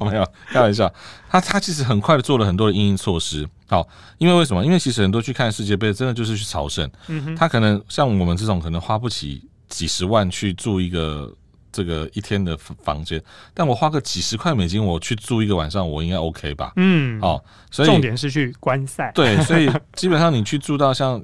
[0.00, 0.92] 有没有开玩笑？
[1.28, 3.48] 他他其实很快的做了很多的应应措施。
[3.68, 3.86] 好，
[4.18, 4.64] 因为为什么？
[4.64, 6.88] 因为其实很多去看世界杯，真的就是去朝圣。
[7.08, 11.30] 嗯哼，他可能像我们这种，可能花不起几十万去住一个
[11.72, 13.22] 这个一天的房间，
[13.52, 16.72] 但我花个几十块美金，我去住一个晚上，我应该 OK 吧？
[16.76, 19.12] 嗯，好，所以重点是去观赛。
[19.14, 21.22] 对，所以基本上你去住到像。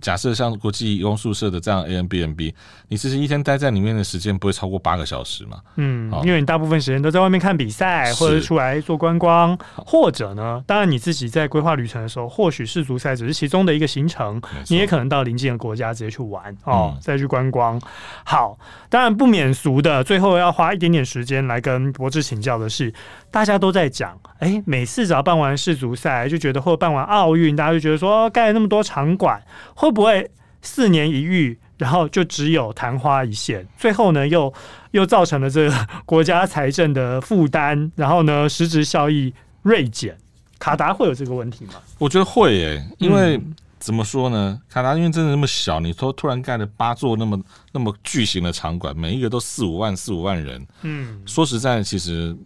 [0.00, 2.52] 假设像国际移工宿舍的这样 Airbnb，
[2.88, 5.58] 你其实一天待在里面的时间不会超过八个小时嘛？
[5.76, 8.48] 嗯，因为你大部分时间都在外面看比赛，或者是。
[8.48, 17.78] 出来做观光，或者呢，当然你自己在规划旅程的时候，或许世足赛只是其中的一个行程，你也可能到邻近的国家直接去玩哦，再去观光。
[18.24, 22.90] 好，当然不免俗的，最后要花一点点时间来跟博智请教的是，
[23.30, 29.38] 大家都在讲，哎、欸，每次只要办完世足赛，就觉得或者办完奥运，大家就觉得说盖了那么多场馆，
[29.74, 30.30] 会不会
[30.62, 33.66] 四年一遇，然后就只有昙花一现？
[33.76, 34.52] 最后呢，又
[34.90, 39.32] 又造成了这个国家财政的负担，然后呢，实质效益
[39.62, 40.16] 锐减。
[40.58, 41.74] 卡达会有这个问题吗？
[41.98, 44.60] 我觉得会诶、欸，因为、嗯、怎么说呢？
[44.68, 47.40] 卡达因为真的那么小，你说突然盖了八座那么
[47.72, 52.36] 那么巨型的场馆，每一个都四五万四五万人，嗯，说实在，其实。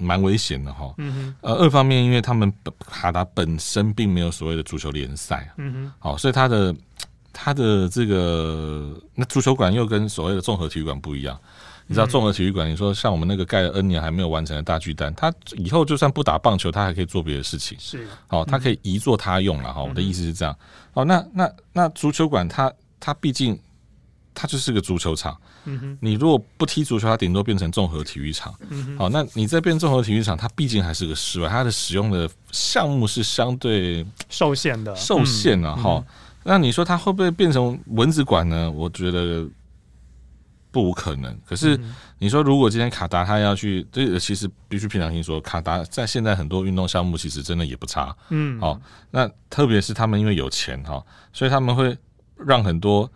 [0.00, 2.52] 蛮危险的哈，嗯哼，呃，二方面，因为他们
[2.86, 6.74] 卡达本身并没有所谓的足球联赛，嗯哼，好，所以他的
[7.32, 11.38] 他的这个那足球馆又跟所谓的综合体育馆不一样。
[11.86, 19.82] 你知道综合体育馆，你说像我们那个盖了 N 年还没有完成的大巨蛋，他以后就算不打棒球，他还可以做别的事情，是，好，他可以移作他用了哈。
[19.82, 20.56] 我的意思是这样，
[20.92, 23.58] 好，那那那足球馆，它它毕竟。
[24.32, 28.54] 它就是个足球场，嗯哼，你如果不踢足球，它顶多变成综合体育场。
[28.96, 36.02] 好，那你在变综合体育场，它毕竟还是个室外，它的使用的项目是相对受限的，受限了哈。
[36.44, 38.70] 那你说它会不会变成蚊子馆呢？
[38.70, 39.46] 我觉得
[40.70, 41.36] 不无可能。
[41.44, 41.78] 可是
[42.18, 48.16] 你说，如果今天卡达他要去，这个其实必须凭良心说，卡达在现在很多运动项目其实真的也不差。
[48.30, 51.98] 嗯，好，那特别是他们因为有钱哈，所以他们会
[52.36, 53.10] 让很多。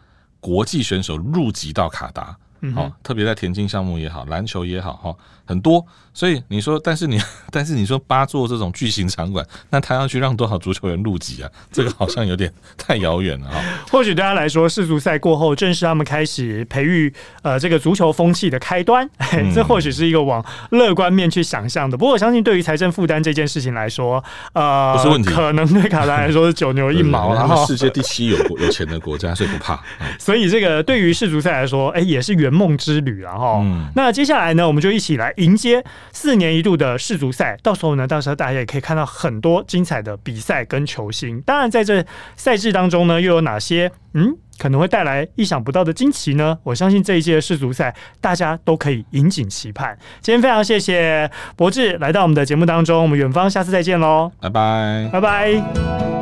[0.45, 2.37] 国际选手入籍到卡达，
[2.73, 5.85] 好，特别在田径项目也好，篮球也好，哈，很多。
[6.17, 11.51] 所以你说，但是你， 但是你说八座这种巨型场馆，那他要去让多少足球员入籍啊？
[11.73, 13.61] 这个好像有点太遥远了哈。
[13.91, 17.13] 或许对他来说，世足赛过后，正是他们开始培育
[17.43, 19.05] 呃这个足球风气的开端。
[19.35, 21.97] 嗯、这或许是一个往乐观面去想象的。
[21.97, 27.35] 不过我相信，对于财政负担这件事情来说，呃，不是问题，可能对卡达来说是九牛一毛。
[27.35, 29.75] 然后世界第七有有钱的国家，所以不怕。
[29.99, 33.59] 嗯、所以这个对于世足赛来说，哎，也是圆梦之旅了哈。
[33.63, 35.85] 嗯、那接下来呢，我们就一起来迎接。
[36.13, 41.41] 四年一度的世足赛，到时候呢，到时候大家也可以看到很多精彩的比赛跟球星。
[41.43, 42.05] 当然，在这
[42.37, 46.57] 赛制当中呢，又有哪些嗯可能会带来意想不到的惊奇呢？
[46.63, 49.99] 我相信这一届的世足赛，大家都可以引颈期盼。
[50.21, 56.14] 今天非常谢谢博智来到我们的节目当中，我们远方下次再见喽，拜拜，拜拜。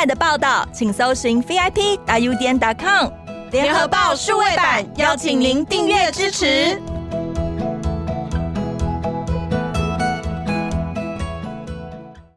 [0.00, 3.10] 彩的报道，请搜寻 VIP 大 U 点 com。
[3.50, 6.80] 联合报数位版邀请您订阅支持。